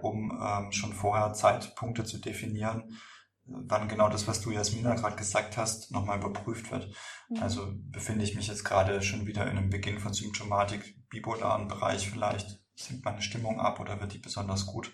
[0.00, 2.98] um ähm, schon vorher Zeitpunkte zu definieren,
[3.44, 6.94] wann genau das, was du Jasmina gerade gesagt hast, nochmal überprüft wird.
[7.28, 7.42] Mhm.
[7.42, 12.08] Also befinde ich mich jetzt gerade schon wieder in einem Beginn von Symptomatik, bipolaren Bereich
[12.08, 14.92] vielleicht, sinkt meine Stimmung ab oder wird die besonders gut?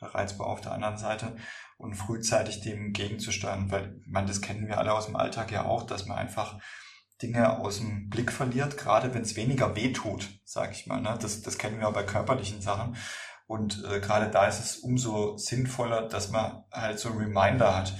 [0.00, 1.36] Reizbar auf der anderen Seite
[1.76, 5.84] und frühzeitig dem gegenzusteuern, weil meine, das kennen wir alle aus dem Alltag ja auch,
[5.84, 6.58] dass man einfach
[7.22, 11.00] Dinge aus dem Blick verliert, gerade wenn es weniger weh tut, sage ich mal.
[11.00, 11.16] Ne?
[11.20, 12.96] Das, das kennen wir auch bei körperlichen Sachen.
[13.46, 17.94] Und äh, gerade da ist es umso sinnvoller, dass man halt so einen Reminder hat.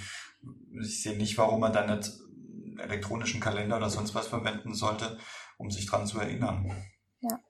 [0.81, 5.19] Ich sehe nicht, warum man dann nicht einen elektronischen Kalender oder sonst was verwenden sollte,
[5.59, 6.75] um sich dran zu erinnern.
[7.21, 7.41] Ja.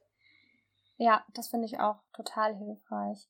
[0.97, 3.27] Ja, das finde ich auch total hilfreich.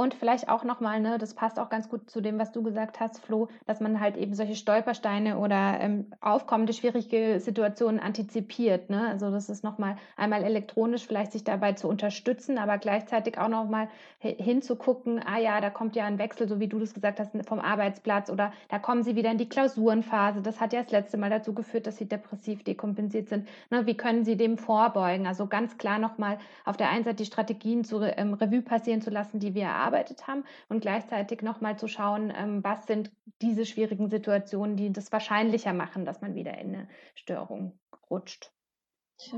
[0.00, 3.00] Und vielleicht auch nochmal, ne, das passt auch ganz gut zu dem, was du gesagt
[3.00, 8.90] hast, Flo, dass man halt eben solche Stolpersteine oder ähm, aufkommende schwierige Situationen antizipiert.
[8.90, 9.08] Ne?
[9.08, 13.88] Also das ist nochmal einmal elektronisch vielleicht sich dabei zu unterstützen, aber gleichzeitig auch nochmal
[14.20, 17.58] hinzugucken, ah ja, da kommt ja ein Wechsel, so wie du das gesagt hast, vom
[17.58, 20.42] Arbeitsplatz oder da kommen sie wieder in die Klausurenphase.
[20.42, 23.48] Das hat ja das letzte Mal dazu geführt, dass sie depressiv dekompensiert sind.
[23.70, 23.86] Ne?
[23.86, 25.26] Wie können sie dem vorbeugen?
[25.26, 29.10] Also ganz klar nochmal auf der einen Seite die Strategien zu ähm, Revue passieren zu
[29.10, 33.10] lassen, die wir erarbeiten gearbeitet haben und gleichzeitig nochmal zu schauen, ähm, was sind
[33.40, 37.78] diese schwierigen Situationen, die das wahrscheinlicher machen, dass man wieder in eine Störung
[38.10, 38.52] rutscht.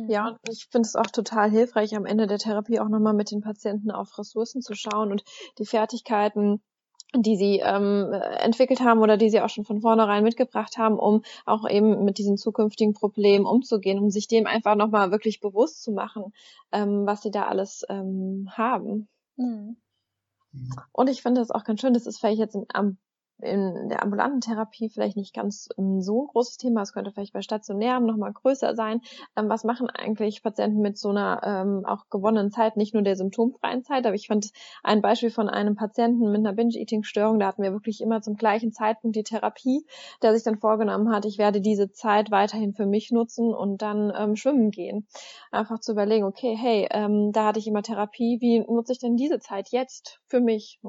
[0.09, 3.30] Ja, und ich finde es auch total hilfreich, am Ende der Therapie auch nochmal mit
[3.30, 5.24] den Patienten auf Ressourcen zu schauen und
[5.59, 6.61] die Fertigkeiten
[7.12, 11.22] die sie ähm, entwickelt haben oder die sie auch schon von vornherein mitgebracht haben, um
[11.44, 15.90] auch eben mit diesen zukünftigen Problemen umzugehen, um sich dem einfach nochmal wirklich bewusst zu
[15.90, 16.32] machen,
[16.70, 19.09] ähm, was sie da alles ähm, haben.
[19.36, 19.76] Mhm.
[20.92, 22.66] Und ich finde das auch ganz schön, das ist vielleicht jetzt in,
[23.43, 26.82] in der ambulanten Therapie vielleicht nicht ganz ähm, so ein großes Thema.
[26.82, 29.01] Es könnte vielleicht bei stationärem nochmal größer sein.
[29.36, 33.16] Ähm, was machen eigentlich Patienten mit so einer ähm, auch gewonnenen Zeit, nicht nur der
[33.16, 34.51] symptomfreien Zeit, aber ich fand
[34.82, 38.72] ein Beispiel von einem Patienten mit einer Binge-Eating-Störung, da hatten wir wirklich immer zum gleichen
[38.72, 39.84] Zeitpunkt die Therapie,
[40.22, 44.12] der sich dann vorgenommen hat, ich werde diese Zeit weiterhin für mich nutzen und dann
[44.16, 45.07] ähm, schwimmen gehen.
[45.51, 49.16] Einfach zu überlegen, okay, hey, ähm, da hatte ich immer Therapie, wie nutze ich denn
[49.16, 50.80] diese Zeit jetzt für mich?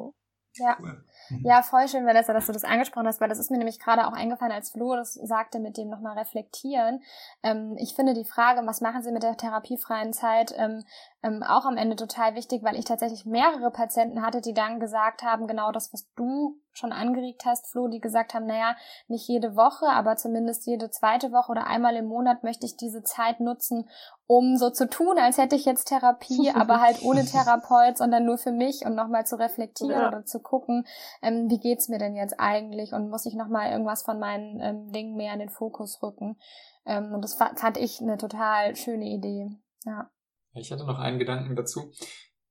[0.56, 0.78] Ja.
[0.80, 1.04] Cool.
[1.30, 1.46] Mhm.
[1.46, 4.08] Ja, voll schön, Vanessa, dass du das angesprochen hast, weil das ist mir nämlich gerade
[4.08, 7.02] auch eingefallen, als Flo das sagte, mit dem nochmal reflektieren.
[7.44, 10.84] Ähm, ich finde die Frage, was machen Sie mit der therapiefreien Zeit, ähm,
[11.24, 15.22] ähm, auch am Ende total wichtig, weil ich tatsächlich mehrere Patienten hatte, die dann gesagt
[15.22, 18.76] haben, genau das, was du schon angeregt hast, Flo, die gesagt haben, naja,
[19.08, 23.04] nicht jede Woche, aber zumindest jede zweite Woche oder einmal im Monat möchte ich diese
[23.04, 23.90] Zeit nutzen,
[24.26, 28.38] um so zu tun, als hätte ich jetzt Therapie, aber halt ohne Therapeut, sondern nur
[28.38, 30.08] für mich und nochmal zu reflektieren ja.
[30.08, 30.88] oder zu gucken,
[31.22, 34.92] ähm, wie geht's mir denn jetzt eigentlich und muss ich nochmal irgendwas von meinen ähm,
[34.92, 36.38] Dingen mehr in den Fokus rücken.
[36.86, 39.50] Ähm, und das fand ich eine total schöne Idee.
[39.86, 40.10] Ja.
[40.54, 41.92] Ich hatte noch einen Gedanken dazu.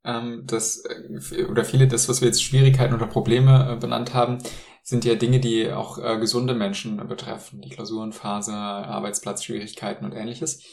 [0.03, 4.39] Ähm, dass, äh, oder viele, das, was wir jetzt Schwierigkeiten oder Probleme äh, benannt haben,
[4.83, 7.61] sind ja Dinge, die auch äh, gesunde Menschen betreffen.
[7.61, 10.65] Die Klausurenphase, Arbeitsplatzschwierigkeiten und ähnliches.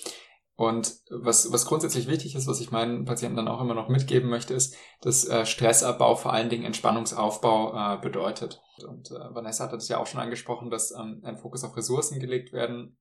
[0.58, 4.28] Und was, was grundsätzlich wichtig ist, was ich meinen Patienten dann auch immer noch mitgeben
[4.28, 8.60] möchte, ist, dass äh, Stressabbau vor allen Dingen Entspannungsaufbau äh, bedeutet.
[8.88, 12.20] Und äh, Vanessa hat das ja auch schon angesprochen, dass ähm, ein Fokus auf Ressourcen
[12.20, 12.98] gelegt werden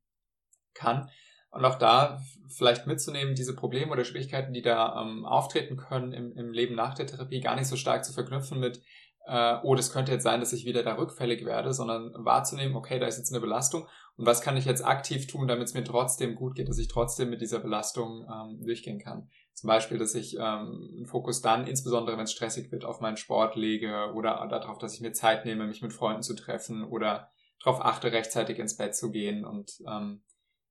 [0.74, 1.09] kann.
[1.50, 2.20] Und auch da
[2.54, 6.92] vielleicht mitzunehmen, diese Probleme oder Schwierigkeiten, die da ähm, auftreten können im, im Leben nach
[6.92, 8.82] der Therapie, gar nicht so stark zu verknüpfen mit,
[9.27, 12.99] äh, oh, das könnte jetzt sein, dass ich wieder da rückfällig werde, sondern wahrzunehmen, okay,
[12.99, 15.85] da ist jetzt eine Belastung und was kann ich jetzt aktiv tun, damit es mir
[15.85, 19.29] trotzdem gut geht, dass ich trotzdem mit dieser Belastung ähm, durchgehen kann.
[19.53, 23.57] Zum Beispiel, dass ich ähm, Fokus dann, insbesondere wenn es stressig wird, auf meinen Sport
[23.57, 27.31] lege oder darauf, dass ich mir Zeit nehme, mich mit Freunden zu treffen oder
[27.62, 30.22] darauf achte, rechtzeitig ins Bett zu gehen und ähm,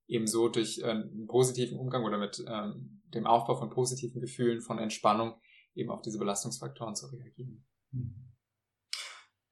[0.07, 4.79] ebenso durch äh, einen positiven Umgang oder mit ähm, dem Aufbau von positiven Gefühlen, von
[4.79, 5.35] Entspannung
[5.73, 7.65] eben auf diese Belastungsfaktoren zu reagieren.
[7.91, 8.24] Mhm.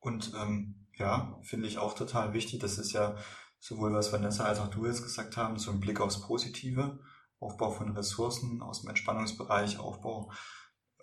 [0.04, 2.60] Und ähm, ja, finde ich auch total wichtig.
[2.60, 3.16] Das ist ja
[3.60, 7.00] sowohl was Vanessa als auch du jetzt gesagt haben, so ein Blick aufs Positive,
[7.40, 10.32] Aufbau von Ressourcen aus dem Entspannungsbereich, Aufbau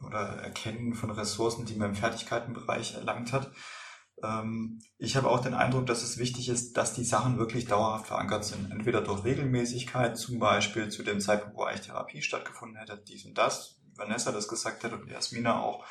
[0.04, 3.50] oder Erkennen von Ressourcen, die man im Fertigkeitenbereich erlangt hat.
[4.22, 8.08] Ähm, ich habe auch den Eindruck, dass es wichtig ist, dass die Sachen wirklich dauerhaft
[8.08, 8.70] verankert sind.
[8.70, 13.38] Entweder durch Regelmäßigkeit, zum Beispiel zu dem Zeitpunkt, wo eigentlich Therapie stattgefunden hätte, dies und
[13.38, 15.86] das, Vanessa das gesagt hat und Jasmina auch.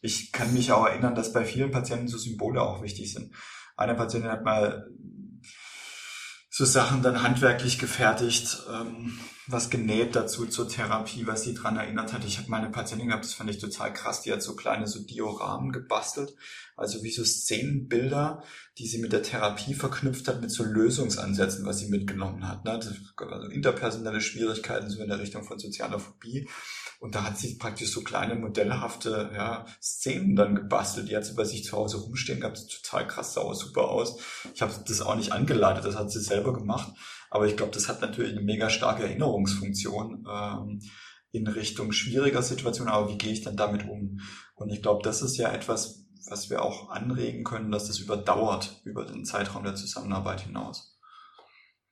[0.00, 3.34] Ich kann mich auch erinnern, dass bei vielen Patienten so Symbole auch wichtig sind.
[3.76, 4.90] Eine Patientin hat mal
[6.52, 12.12] so Sachen dann handwerklich gefertigt, ähm, was genäht dazu zur Therapie, was sie dran erinnert
[12.12, 12.24] hat.
[12.24, 15.04] Ich habe meine Patientin gehabt, das fand ich total krass, die hat so kleine so
[15.04, 16.34] Dioramen gebastelt,
[16.76, 18.42] also wie so Szenenbilder,
[18.78, 22.64] die sie mit der Therapie verknüpft hat, mit so Lösungsansätzen, was sie mitgenommen hat.
[22.64, 22.72] Ne?
[22.72, 22.90] Also
[23.50, 26.48] interpersonelle Schwierigkeiten, so in der Richtung von sozialer Phobie.
[27.00, 31.08] Und da hat sie praktisch so kleine modellhafte ja, Szenen dann gebastelt.
[31.08, 32.68] Die hat sie bei sich zu Hause rumstehen gehabt.
[32.70, 34.20] Total krass, auch super aus.
[34.54, 36.92] Ich habe das auch nicht angeleitet, das hat sie selber gemacht.
[37.30, 40.80] Aber ich glaube, das hat natürlich eine mega starke Erinnerungsfunktion ähm,
[41.32, 42.92] in Richtung schwieriger Situationen.
[42.92, 44.20] Aber wie gehe ich dann damit um?
[44.54, 48.82] Und ich glaube, das ist ja etwas, was wir auch anregen können, dass das überdauert
[48.84, 51.00] über den Zeitraum der Zusammenarbeit hinaus.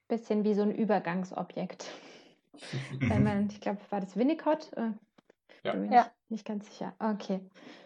[0.07, 1.87] Bisschen wie so ein Übergangsobjekt.
[3.01, 4.73] Wenn man, ich glaube, war das Winnicott?
[4.77, 4.93] Äh,
[5.65, 5.73] ja.
[5.73, 6.03] Bin mir ja.
[6.03, 6.95] Nicht, nicht ganz sicher.
[6.99, 7.41] Okay.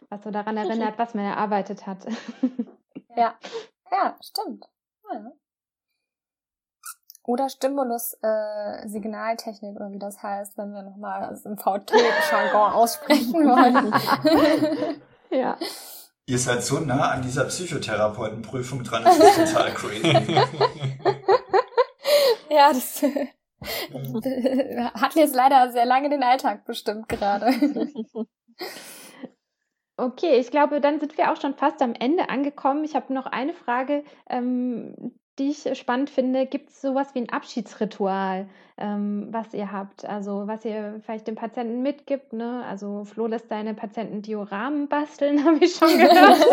[0.08, 2.06] Was so daran erinnert, was man erarbeitet hat.
[3.16, 3.34] ja.
[3.90, 4.68] Ja, stimmt.
[5.10, 5.32] Ja.
[7.24, 13.94] Oder Stimulus-Signaltechnik äh, oder wie das heißt, wenn wir nochmal das im VT-Jargon aussprechen wollen.
[15.30, 15.56] ja.
[16.26, 20.12] Ihr seid so nah an dieser Psychotherapeutenprüfung dran, das ist total crazy.
[22.50, 23.04] ja, das
[24.94, 27.46] Hat jetzt leider sehr lange den Alltag bestimmt gerade.
[29.98, 32.82] Okay, ich glaube, dann sind wir auch schon fast am Ende angekommen.
[32.82, 36.46] Ich habe noch eine Frage, ähm, die ich spannend finde.
[36.46, 40.04] Gibt es sowas wie ein Abschiedsritual, ähm, was ihr habt?
[40.04, 42.32] Also was ihr vielleicht dem Patienten mitgibt?
[42.32, 42.64] Ne?
[42.68, 46.46] Also Flo lässt deine Patienten Dioramen basteln, habe ich schon gehört.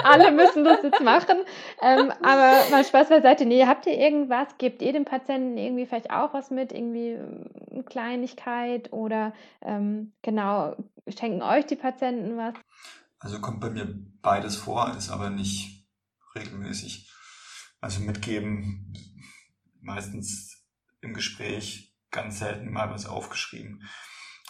[0.04, 1.38] Alle müssen das jetzt machen.
[1.82, 3.46] Ähm, aber mal Spaß beiseite.
[3.46, 4.48] Nee, habt ihr irgendwas?
[4.58, 6.72] Gebt ihr dem Patienten irgendwie vielleicht auch was mit?
[6.72, 9.32] Irgendwie eine ähm, Kleinigkeit oder
[9.62, 10.76] ähm, genau,
[11.08, 12.54] schenken euch die Patienten was?
[13.18, 13.86] Also kommt bei mir
[14.22, 15.86] beides vor, ist aber nicht
[16.34, 17.10] regelmäßig.
[17.80, 18.94] Also mitgeben,
[19.80, 20.64] meistens
[21.00, 23.82] im Gespräch, ganz selten mal was aufgeschrieben.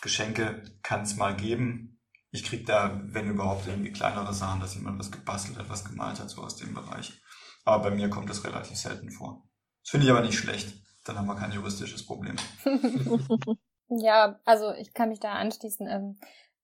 [0.03, 2.01] Geschenke kann es mal geben.
[2.31, 6.21] Ich krieg da, wenn überhaupt, irgendwie kleinere Sachen, dass jemand was gebastelt hat, was gemalt
[6.21, 7.21] hat, so aus dem Bereich.
[7.65, 9.49] Aber bei mir kommt das relativ selten vor.
[9.83, 10.75] Das finde ich aber nicht schlecht.
[11.05, 12.37] Dann haben wir kein juristisches Problem.
[13.89, 16.19] ja, also ich kann mich da anschließen.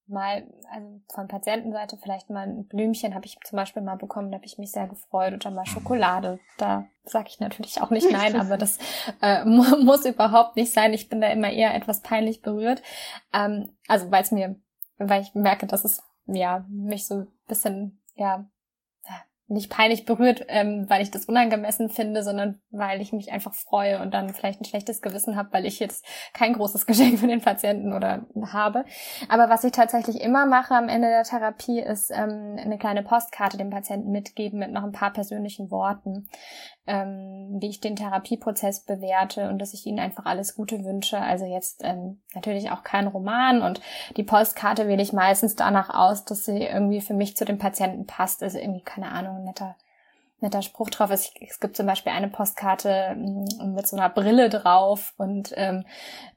[0.08, 4.36] Mal, also von Patientenseite vielleicht mal ein Blümchen habe ich zum Beispiel mal bekommen, da
[4.36, 6.38] habe ich mich sehr gefreut oder mal Schokolade.
[6.58, 8.78] Da sage ich natürlich auch nicht nein, aber das
[9.20, 10.92] äh, muss überhaupt nicht sein.
[10.92, 12.82] Ich bin da immer eher etwas peinlich berührt.
[13.32, 14.56] Ähm, also weil es mir,
[14.98, 18.48] weil ich merke, dass es ja mich so bisschen ja
[19.48, 24.00] nicht peinlich berührt, ähm, weil ich das unangemessen finde, sondern weil ich mich einfach freue
[24.00, 27.40] und dann vielleicht ein schlechtes Gewissen habe, weil ich jetzt kein großes Geschenk für den
[27.40, 28.84] Patienten oder habe.
[29.28, 33.56] Aber was ich tatsächlich immer mache am Ende der Therapie, ist ähm, eine kleine Postkarte
[33.56, 36.28] dem Patienten mitgeben mit noch ein paar persönlichen Worten
[36.86, 41.18] ähm, wie ich den Therapieprozess bewerte und dass ich ihnen einfach alles Gute wünsche.
[41.18, 43.80] Also jetzt ähm, natürlich auch kein Roman und
[44.16, 48.06] die Postkarte wähle ich meistens danach aus, dass sie irgendwie für mich zu dem Patienten
[48.06, 48.42] passt.
[48.42, 49.76] Also irgendwie, keine Ahnung, ein netter,
[50.40, 51.32] netter Spruch drauf ist.
[51.40, 55.84] Es gibt zum Beispiel eine Postkarte mm, mit so einer Brille drauf und ähm,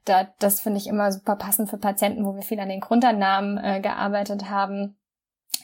[0.04, 3.58] da, das finde ich immer super passend für Patienten, wo wir viel an den Grundannahmen
[3.58, 4.96] äh, gearbeitet haben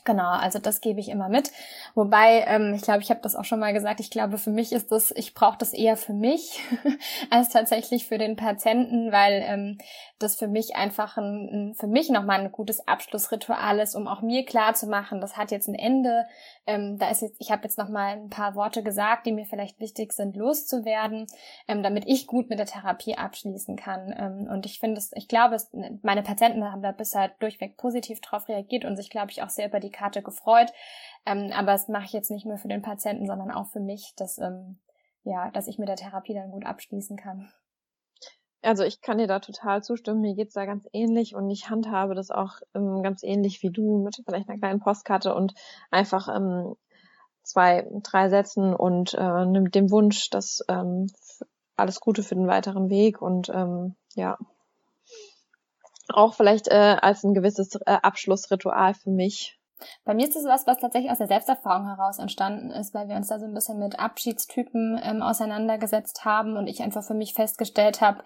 [0.07, 1.51] Genau, also das gebe ich immer mit.
[1.95, 4.73] Wobei, ähm, ich glaube, ich habe das auch schon mal gesagt, ich glaube, für mich
[4.73, 6.61] ist das, ich brauche das eher für mich
[7.31, 9.79] als tatsächlich für den Patienten, weil ähm,
[10.21, 14.45] das für mich einfach ein, für mich nochmal ein gutes Abschlussritual ist, um auch mir
[14.45, 16.25] klar zu machen, das hat jetzt ein Ende.
[16.67, 19.79] Ähm, da ist jetzt, ich habe jetzt nochmal ein paar Worte gesagt, die mir vielleicht
[19.79, 21.27] wichtig sind, loszuwerden,
[21.69, 24.15] ähm, damit ich gut mit der Therapie abschließen kann.
[24.19, 25.57] Ähm, und ich finde es, ich glaube,
[26.03, 29.69] meine Patienten haben da bisher durchweg positiv drauf reagiert und sich, glaube ich, auch sehr
[29.69, 30.73] über die Karte gefreut.
[31.25, 34.15] Ähm, aber das mache ich jetzt nicht nur für den Patienten, sondern auch für mich,
[34.17, 34.79] dass, ähm,
[35.23, 37.53] ja, dass ich mit der Therapie dann gut abschließen kann.
[38.67, 40.21] Also ich kann dir da total zustimmen.
[40.21, 44.03] Mir geht's da ganz ähnlich und ich handhabe das auch ähm, ganz ähnlich wie du
[44.03, 45.55] mit vielleicht einer kleinen Postkarte und
[45.91, 46.75] einfach ähm,
[47.43, 51.07] zwei, drei Sätzen und äh, dem Wunsch, dass ähm,
[51.77, 54.37] alles Gute für den weiteren Weg und ähm, ja
[56.09, 59.56] auch vielleicht äh, als ein gewisses äh, Abschlussritual für mich.
[60.05, 63.17] Bei mir ist es was, was tatsächlich aus der Selbsterfahrung heraus entstanden ist, weil wir
[63.17, 67.35] uns da so ein bisschen mit Abschiedstypen ähm, auseinandergesetzt haben und ich einfach für mich
[67.35, 68.23] festgestellt habe,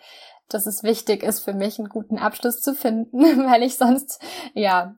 [0.48, 4.20] dass es wichtig ist für mich, einen guten Abschluss zu finden, weil ich sonst
[4.54, 4.94] ja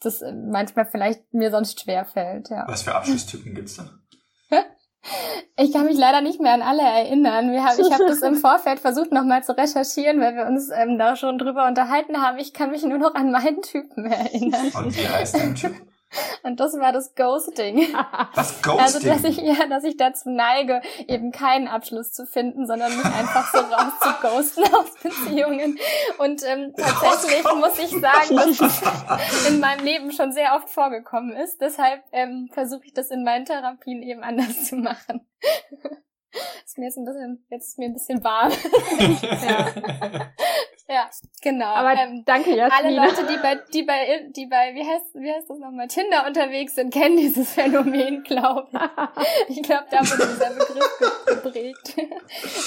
[0.00, 2.48] das manchmal vielleicht mir sonst schwer fällt.
[2.50, 2.64] Ja.
[2.68, 3.90] Was für Abschlusstypen gibt's denn?
[5.56, 7.52] Ich kann mich leider nicht mehr an alle erinnern.
[7.52, 10.98] Wir haben, ich habe das im Vorfeld versucht nochmal zu recherchieren, weil wir uns ähm,
[10.98, 12.38] da schon drüber unterhalten haben.
[12.38, 14.72] Ich kann mich nur noch an meinen Typen erinnern.
[14.74, 15.74] Und wie heißt dein Typ?
[16.42, 17.94] Und das war das Ghosting.
[18.34, 18.80] Was Ghosting?
[18.80, 23.04] Also, dass ich, ja, dass ich dazu neige, eben keinen Abschluss zu finden, sondern mich
[23.04, 25.78] einfach so raus zu ghosten aus Beziehungen.
[26.18, 31.36] Und ähm, tatsächlich muss ich sagen, dass das in meinem Leben schon sehr oft vorgekommen
[31.36, 31.60] ist.
[31.60, 35.26] Deshalb ähm, versuche ich das in meinen Therapien eben anders zu machen.
[36.64, 38.52] ist mir jetzt ein bisschen, jetzt ist mir ein bisschen warm.
[39.30, 39.68] ja.
[40.88, 41.10] ja,
[41.40, 41.66] genau.
[41.66, 42.76] Aber ähm, danke, Jasmina.
[42.76, 46.26] Alle Leute, die bei, die bei, die bei, wie heißt, wie heißt das nochmal, Tinder
[46.26, 48.80] unterwegs sind, kennen dieses Phänomen, glaube ich.
[49.56, 51.96] Ich glaube, da wurde dieser Begriff geprägt.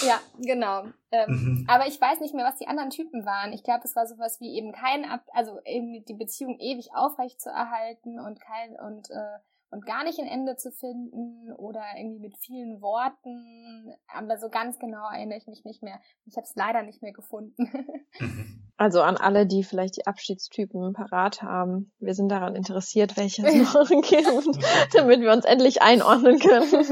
[0.05, 0.85] ja, genau.
[1.11, 1.67] Ähm, mhm.
[1.67, 3.53] Aber ich weiß nicht mehr, was die anderen Typen waren.
[3.53, 7.41] Ich glaube, es war sowas wie eben kein Ab, also eben die Beziehung ewig aufrecht
[7.41, 9.39] zu erhalten und kein, und, äh,
[9.69, 13.93] und gar nicht ein Ende zu finden oder irgendwie mit vielen Worten.
[14.07, 15.99] Aber so ganz genau erinnere ich mich nicht mehr.
[16.25, 17.55] Ich habe es leider nicht mehr gefunden.
[18.19, 18.67] Mhm.
[18.77, 21.91] Also an alle, die vielleicht die Abschiedstypen parat haben.
[21.99, 26.85] Wir sind daran interessiert, welche es noch gibt, damit wir uns endlich einordnen können.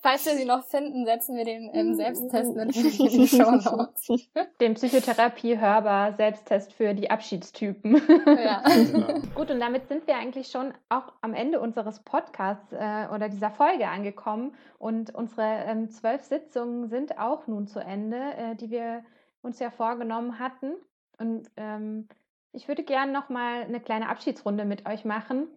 [0.00, 4.28] Falls wir sie noch finden, setzen wir den ähm, Selbsttest natürlich in die Show Notes.
[4.60, 8.00] Den Psychotherapie-Hörbar Selbsttest für die Abschiedstypen.
[8.26, 8.62] Ja.
[9.34, 13.50] Gut, und damit sind wir eigentlich schon auch am Ende unseres Podcasts äh, oder dieser
[13.50, 14.54] Folge angekommen.
[14.78, 19.04] Und unsere ähm, zwölf Sitzungen sind auch nun zu Ende, äh, die wir
[19.42, 20.74] uns ja vorgenommen hatten.
[21.18, 22.08] Und ähm,
[22.52, 25.48] ich würde gerne nochmal eine kleine Abschiedsrunde mit euch machen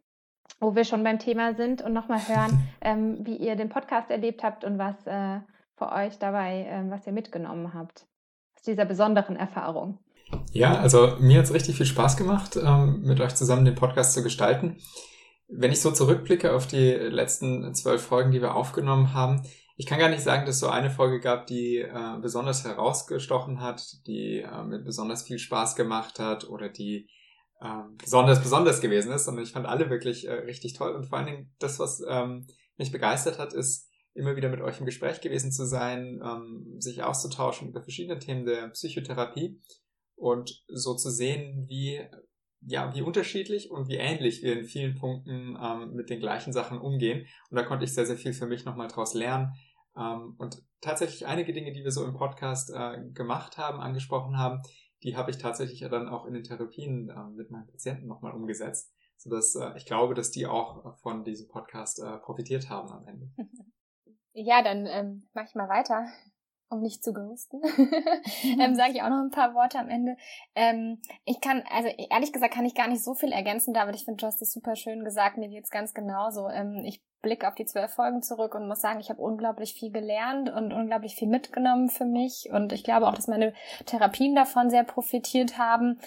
[0.59, 4.43] wo wir schon beim Thema sind und nochmal hören, ähm, wie ihr den Podcast erlebt
[4.43, 5.39] habt und was äh,
[5.77, 8.05] für euch dabei, äh, was ihr mitgenommen habt
[8.55, 9.99] aus dieser besonderen Erfahrung.
[10.51, 14.13] Ja, also mir hat es richtig viel Spaß gemacht, ähm, mit euch zusammen den Podcast
[14.13, 14.77] zu gestalten.
[15.47, 19.43] Wenn ich so zurückblicke auf die letzten zwölf Folgen, die wir aufgenommen haben,
[19.77, 23.61] ich kann gar nicht sagen, dass es so eine Folge gab, die äh, besonders herausgestochen
[23.61, 27.09] hat, die äh, mit besonders viel Spaß gemacht hat oder die
[27.63, 31.17] ähm, besonders besonders gewesen ist, sondern ich fand alle wirklich äh, richtig toll und vor
[31.17, 32.47] allen Dingen das, was ähm,
[32.77, 37.03] mich begeistert hat, ist immer wieder mit euch im Gespräch gewesen zu sein, ähm, sich
[37.03, 39.61] auszutauschen über verschiedene Themen der Psychotherapie
[40.15, 42.01] und so zu sehen, wie
[42.63, 46.79] ja, wie unterschiedlich und wie ähnlich wir in vielen Punkten ähm, mit den gleichen Sachen
[46.79, 47.25] umgehen.
[47.49, 49.53] Und da konnte ich sehr, sehr viel für mich nochmal draus lernen.
[49.97, 54.61] Ähm, und tatsächlich einige Dinge, die wir so im Podcast äh, gemacht haben, angesprochen haben,
[55.03, 58.93] die habe ich tatsächlich dann auch in den Therapien äh, mit meinen Patienten nochmal umgesetzt,
[59.17, 63.29] sodass äh, ich glaube, dass die auch von diesem Podcast äh, profitiert haben am Ende.
[64.33, 66.07] Ja, dann ähm, mache ich mal weiter,
[66.69, 67.61] um nicht zu ghosten.
[68.61, 70.15] ähm, Sage ich auch noch ein paar Worte am Ende.
[70.55, 73.95] Ähm, ich kann, also ehrlich gesagt, kann ich gar nicht so viel ergänzen, David.
[73.95, 75.37] Ich finde, du hast das super schön gesagt.
[75.37, 76.47] Mir geht's ganz genauso.
[76.47, 79.91] Ähm, ich blicke auf die zwölf Folgen zurück und muss sagen, ich habe unglaublich viel
[79.91, 82.49] gelernt und unglaublich viel mitgenommen für mich.
[82.51, 83.53] Und ich glaube auch, dass meine
[83.85, 85.99] Therapien davon sehr profitiert haben.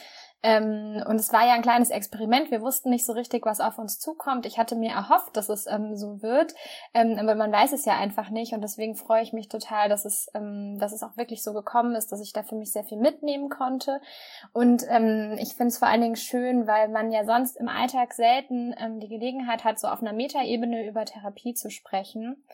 [0.45, 2.51] Ähm, und es war ja ein kleines Experiment.
[2.51, 4.45] Wir wussten nicht so richtig, was auf uns zukommt.
[4.45, 6.55] Ich hatte mir erhofft, dass es ähm, so wird,
[6.93, 8.53] ähm, aber man weiß es ja einfach nicht.
[8.53, 11.95] Und deswegen freue ich mich total, dass es, ähm, dass es auch wirklich so gekommen
[11.95, 14.03] ist, dass ich da für mich sehr viel mitnehmen konnte.
[14.53, 18.13] Und ähm, ich finde es vor allen Dingen schön, weil man ja sonst im Alltag
[18.13, 22.45] selten ähm, die Gelegenheit hat, so auf einer Metaebene über Therapie zu sprechen.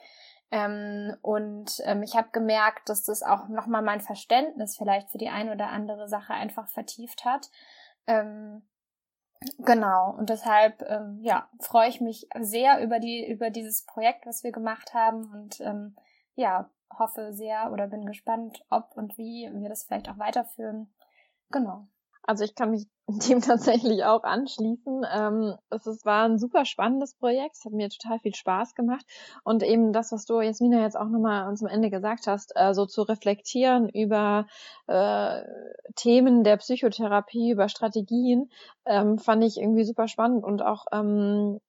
[0.53, 5.29] Ähm, und ähm, ich habe gemerkt, dass das auch nochmal mein Verständnis vielleicht für die
[5.29, 7.51] eine oder andere Sache einfach vertieft hat.
[8.11, 8.63] Ähm,
[9.59, 10.15] genau.
[10.17, 14.53] Und deshalb, ähm, ja, freue ich mich sehr über die, über dieses Projekt, was wir
[14.53, 15.97] gemacht haben und ähm,
[16.35, 20.93] ja, hoffe sehr oder bin gespannt, ob und wie wir das vielleicht auch weiterführen.
[21.51, 21.87] Genau.
[22.23, 22.89] Also ich kann mich
[23.29, 25.05] dem tatsächlich auch anschließen.
[25.13, 27.57] Ähm, es, es war ein super spannendes Projekt.
[27.57, 29.05] Es hat mir total viel Spaß gemacht.
[29.45, 32.87] Und eben das, was du, Jasmina, jetzt auch nochmal zum Ende gesagt hast, äh, so
[32.87, 34.47] zu reflektieren über
[34.87, 35.43] äh,
[35.97, 38.51] Themen der Psychotherapie, über Strategien,
[38.87, 41.61] ähm, fand ich irgendwie super spannend und auch ähm,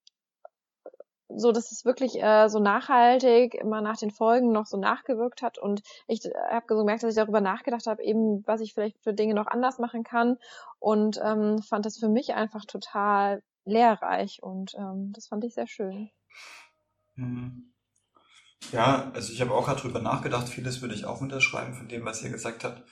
[1.36, 5.58] so, dass es wirklich äh, so nachhaltig immer nach den Folgen noch so nachgewirkt hat
[5.58, 9.00] und ich äh, habe so gemerkt, dass ich darüber nachgedacht habe, eben was ich vielleicht
[9.00, 10.38] für Dinge noch anders machen kann
[10.80, 15.68] und ähm, fand das für mich einfach total lehrreich und ähm, das fand ich sehr
[15.68, 16.10] schön.
[17.16, 17.74] Mhm.
[18.72, 22.06] Ja, also ich habe auch gerade drüber nachgedacht, vieles würde ich auch unterschreiben von dem,
[22.06, 22.84] was ihr gesagt habt.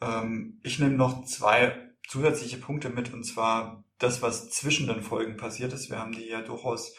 [0.00, 5.36] Ähm, ich nehme noch zwei zusätzliche Punkte mit und zwar das, was zwischen den Folgen
[5.36, 5.90] passiert ist.
[5.90, 6.94] Wir haben die ja durchaus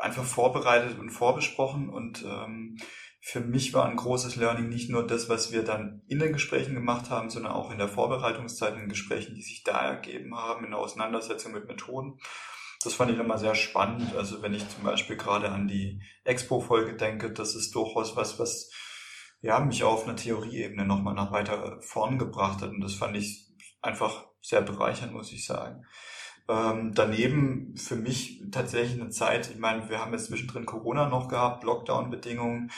[0.00, 2.78] einfach vorbereitet und vorbesprochen und ähm,
[3.20, 6.74] für mich war ein großes Learning nicht nur das, was wir dann in den Gesprächen
[6.74, 10.64] gemacht haben, sondern auch in der Vorbereitungszeit in den Gesprächen, die sich da ergeben haben,
[10.64, 12.18] in der Auseinandersetzung mit Methoden.
[12.82, 14.14] Das fand ich immer sehr spannend.
[14.16, 18.70] Also wenn ich zum Beispiel gerade an die Expo-Folge denke, das ist durchaus was, was
[19.40, 22.70] ja, mich auf einer Theorieebene nochmal nach weiter vorn gebracht hat.
[22.70, 23.48] Und das fand ich
[23.82, 25.84] einfach sehr bereichernd, muss ich sagen.
[26.48, 31.28] Ähm, daneben für mich tatsächlich eine Zeit, ich meine, wir haben jetzt zwischendrin Corona noch
[31.28, 32.70] gehabt, Lockdown-Bedingungen.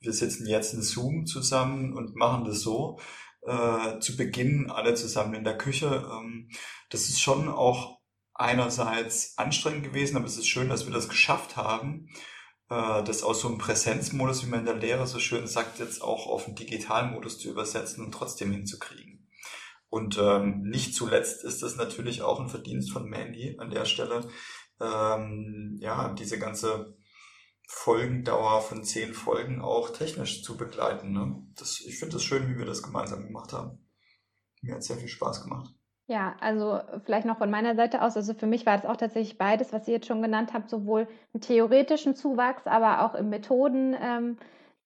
[0.00, 2.98] Wir sitzen jetzt in Zoom zusammen und machen das so.
[3.42, 6.06] Äh, zu Beginn alle zusammen in der Küche.
[6.10, 6.50] Ähm,
[6.90, 7.98] das ist schon auch
[8.34, 12.08] einerseits anstrengend gewesen, aber es ist schön, dass wir das geschafft haben,
[12.70, 16.02] äh, das aus so einem Präsenzmodus, wie man in der Lehre so schön sagt, jetzt
[16.02, 19.07] auch auf einen Digitalmodus zu übersetzen und trotzdem hinzukriegen.
[19.90, 24.28] Und ähm, nicht zuletzt ist das natürlich auch ein Verdienst von Mandy an der Stelle,
[24.80, 26.96] ähm, ja, diese ganze
[27.66, 31.12] Folgendauer von zehn Folgen auch technisch zu begleiten.
[31.12, 31.42] Ne?
[31.56, 33.78] Das, ich finde es schön, wie wir das gemeinsam gemacht haben.
[34.62, 35.74] Mir hat sehr viel Spaß gemacht.
[36.06, 38.16] Ja, also vielleicht noch von meiner Seite aus.
[38.16, 41.06] Also für mich war das auch tatsächlich beides, was ihr jetzt schon genannt habt, sowohl
[41.34, 43.94] im theoretischen Zuwachs, aber auch im Methoden.
[44.00, 44.38] Ähm,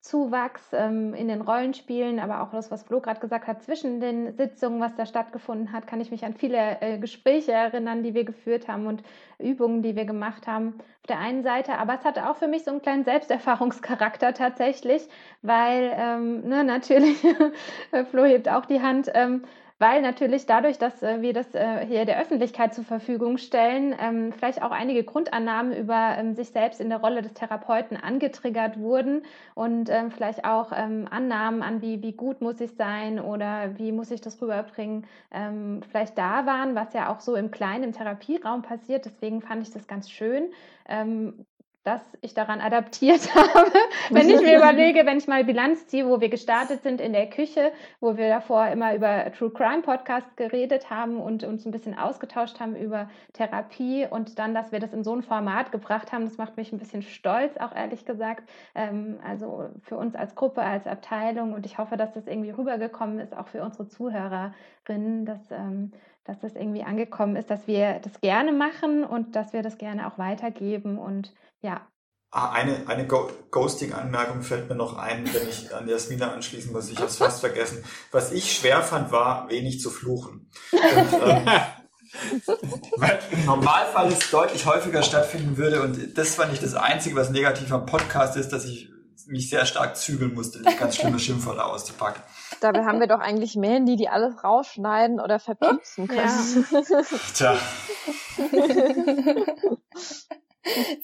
[0.03, 4.37] Zuwachs ähm, in den Rollenspielen, aber auch das, was Flo gerade gesagt hat, zwischen den
[4.37, 8.25] Sitzungen, was da stattgefunden hat, kann ich mich an viele äh, Gespräche erinnern, die wir
[8.25, 9.05] geführt haben und
[9.39, 11.79] Übungen, die wir gemacht haben auf der einen Seite.
[11.79, 15.09] Aber es hatte auch für mich so einen kleinen Selbsterfahrungscharakter tatsächlich,
[15.43, 17.25] weil ähm, ne, natürlich,
[18.11, 19.45] Flo hebt auch die Hand, ähm,
[19.83, 24.33] weil natürlich dadurch, dass äh, wir das äh, hier der Öffentlichkeit zur Verfügung stellen, ähm,
[24.33, 29.24] vielleicht auch einige Grundannahmen über ähm, sich selbst in der Rolle des Therapeuten angetriggert wurden
[29.57, 33.91] und ähm, vielleicht auch ähm, Annahmen an, wie, wie gut muss ich sein oder wie
[33.91, 37.93] muss ich das rüberbringen, ähm, vielleicht da waren, was ja auch so im Kleinen im
[37.93, 39.05] Therapieraum passiert.
[39.05, 40.53] Deswegen fand ich das ganz schön
[40.89, 41.45] ähm,
[41.85, 43.72] dass ich daran adaptiert habe.
[44.11, 47.28] wenn ich mir überlege, wenn ich mal Bilanz ziehe, wo wir gestartet sind in der
[47.28, 51.99] Küche, wo wir davor immer über True Crime Podcast geredet haben und uns ein bisschen
[51.99, 56.24] ausgetauscht haben über Therapie und dann, dass wir das in so ein Format gebracht haben,
[56.24, 58.49] das macht mich ein bisschen stolz, auch ehrlich gesagt.
[58.74, 63.18] Ähm, also für uns als Gruppe, als Abteilung und ich hoffe, dass das irgendwie rübergekommen
[63.18, 65.93] ist, auch für unsere Zuhörerinnen, dass ähm,
[66.25, 70.07] dass das irgendwie angekommen ist, dass wir das gerne machen und dass wir das gerne
[70.07, 71.87] auch weitergeben und ja.
[72.31, 76.89] Ah, eine, eine Ghosting-Anmerkung fällt mir noch ein, wenn ich an Jasmina anschließen muss.
[76.89, 77.85] Ich habe es fast vergessen.
[78.11, 80.51] Was ich schwer fand, war, wenig zu fluchen.
[80.73, 81.47] Und, ähm,
[82.97, 87.31] weil im Normalfall es deutlich häufiger stattfinden würde und das war nicht das Einzige, was
[87.31, 88.91] negativ am Podcast ist, dass ich
[89.27, 92.23] mich sehr stark zügeln musste, nicht ganz schlimme Schimpfwörter auszupacken.
[92.61, 96.64] Dabei haben wir doch eigentlich Mandy, die alles rausschneiden oder verpiepsen können.
[96.70, 96.83] Ja.
[97.35, 97.57] Tja.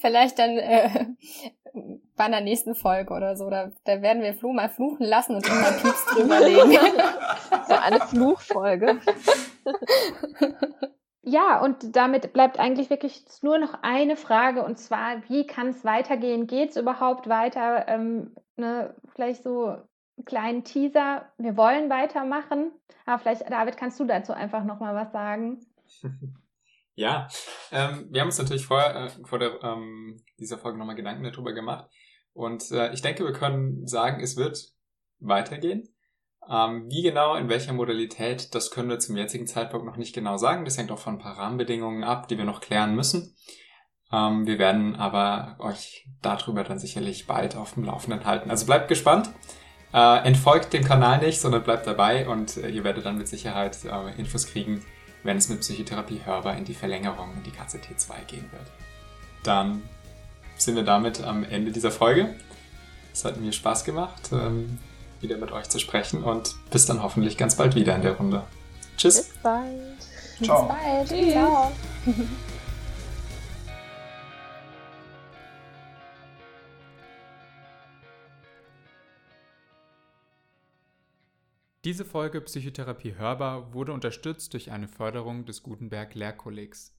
[0.01, 1.07] Vielleicht dann äh,
[2.17, 3.51] bei einer nächsten Folge oder so.
[3.51, 6.79] Da, da werden wir Flo mal fluchen lassen und immer Pieps drüberlegen.
[7.67, 9.01] so eine Fluchfolge.
[11.31, 15.85] Ja, und damit bleibt eigentlich wirklich nur noch eine Frage und zwar, wie kann es
[15.85, 16.47] weitergehen?
[16.47, 17.87] Geht es überhaupt weiter?
[17.87, 21.31] Ähm, ne, vielleicht so einen kleinen Teaser.
[21.37, 22.73] Wir wollen weitermachen.
[23.05, 25.61] Aber vielleicht, David, kannst du dazu einfach nochmal was sagen?
[26.95, 27.29] Ja,
[27.71, 31.53] ähm, wir haben uns natürlich vorher, äh, vor der, ähm, dieser Folge nochmal Gedanken darüber
[31.53, 31.89] gemacht.
[32.33, 34.73] Und äh, ich denke, wir können sagen, es wird
[35.21, 35.89] weitergehen.
[36.51, 40.37] Ähm, wie genau, in welcher Modalität, das können wir zum jetzigen Zeitpunkt noch nicht genau
[40.39, 40.65] sagen.
[40.65, 43.35] Das hängt auch von ein paar Rahmenbedingungen ab, die wir noch klären müssen.
[44.11, 48.51] Ähm, wir werden aber euch darüber dann sicherlich bald auf dem Laufenden halten.
[48.51, 49.31] Also bleibt gespannt.
[49.93, 53.79] Äh, entfolgt dem Kanal nicht, sondern bleibt dabei und äh, ihr werdet dann mit Sicherheit
[53.85, 54.85] äh, Infos kriegen,
[55.23, 58.71] wenn es mit Psychotherapie hörbar in die Verlängerung in die KCT2 gehen wird.
[59.45, 59.83] Dann
[60.57, 62.35] sind wir damit am Ende dieser Folge.
[63.13, 64.79] Es hat mir Spaß gemacht, ähm,
[65.21, 68.45] wieder mit euch zu sprechen und bis dann hoffentlich ganz bald wieder in der Runde.
[68.97, 69.17] Tschüss.
[69.17, 70.03] Bis bald.
[70.43, 70.69] Ciao.
[70.69, 71.09] Bis bald.
[71.09, 71.33] Tschüss.
[71.33, 71.73] Ciao.
[81.85, 86.87] Diese Folge Psychotherapie hörbar wurde unterstützt durch eine Förderung des Gutenberg Lehrkollegs.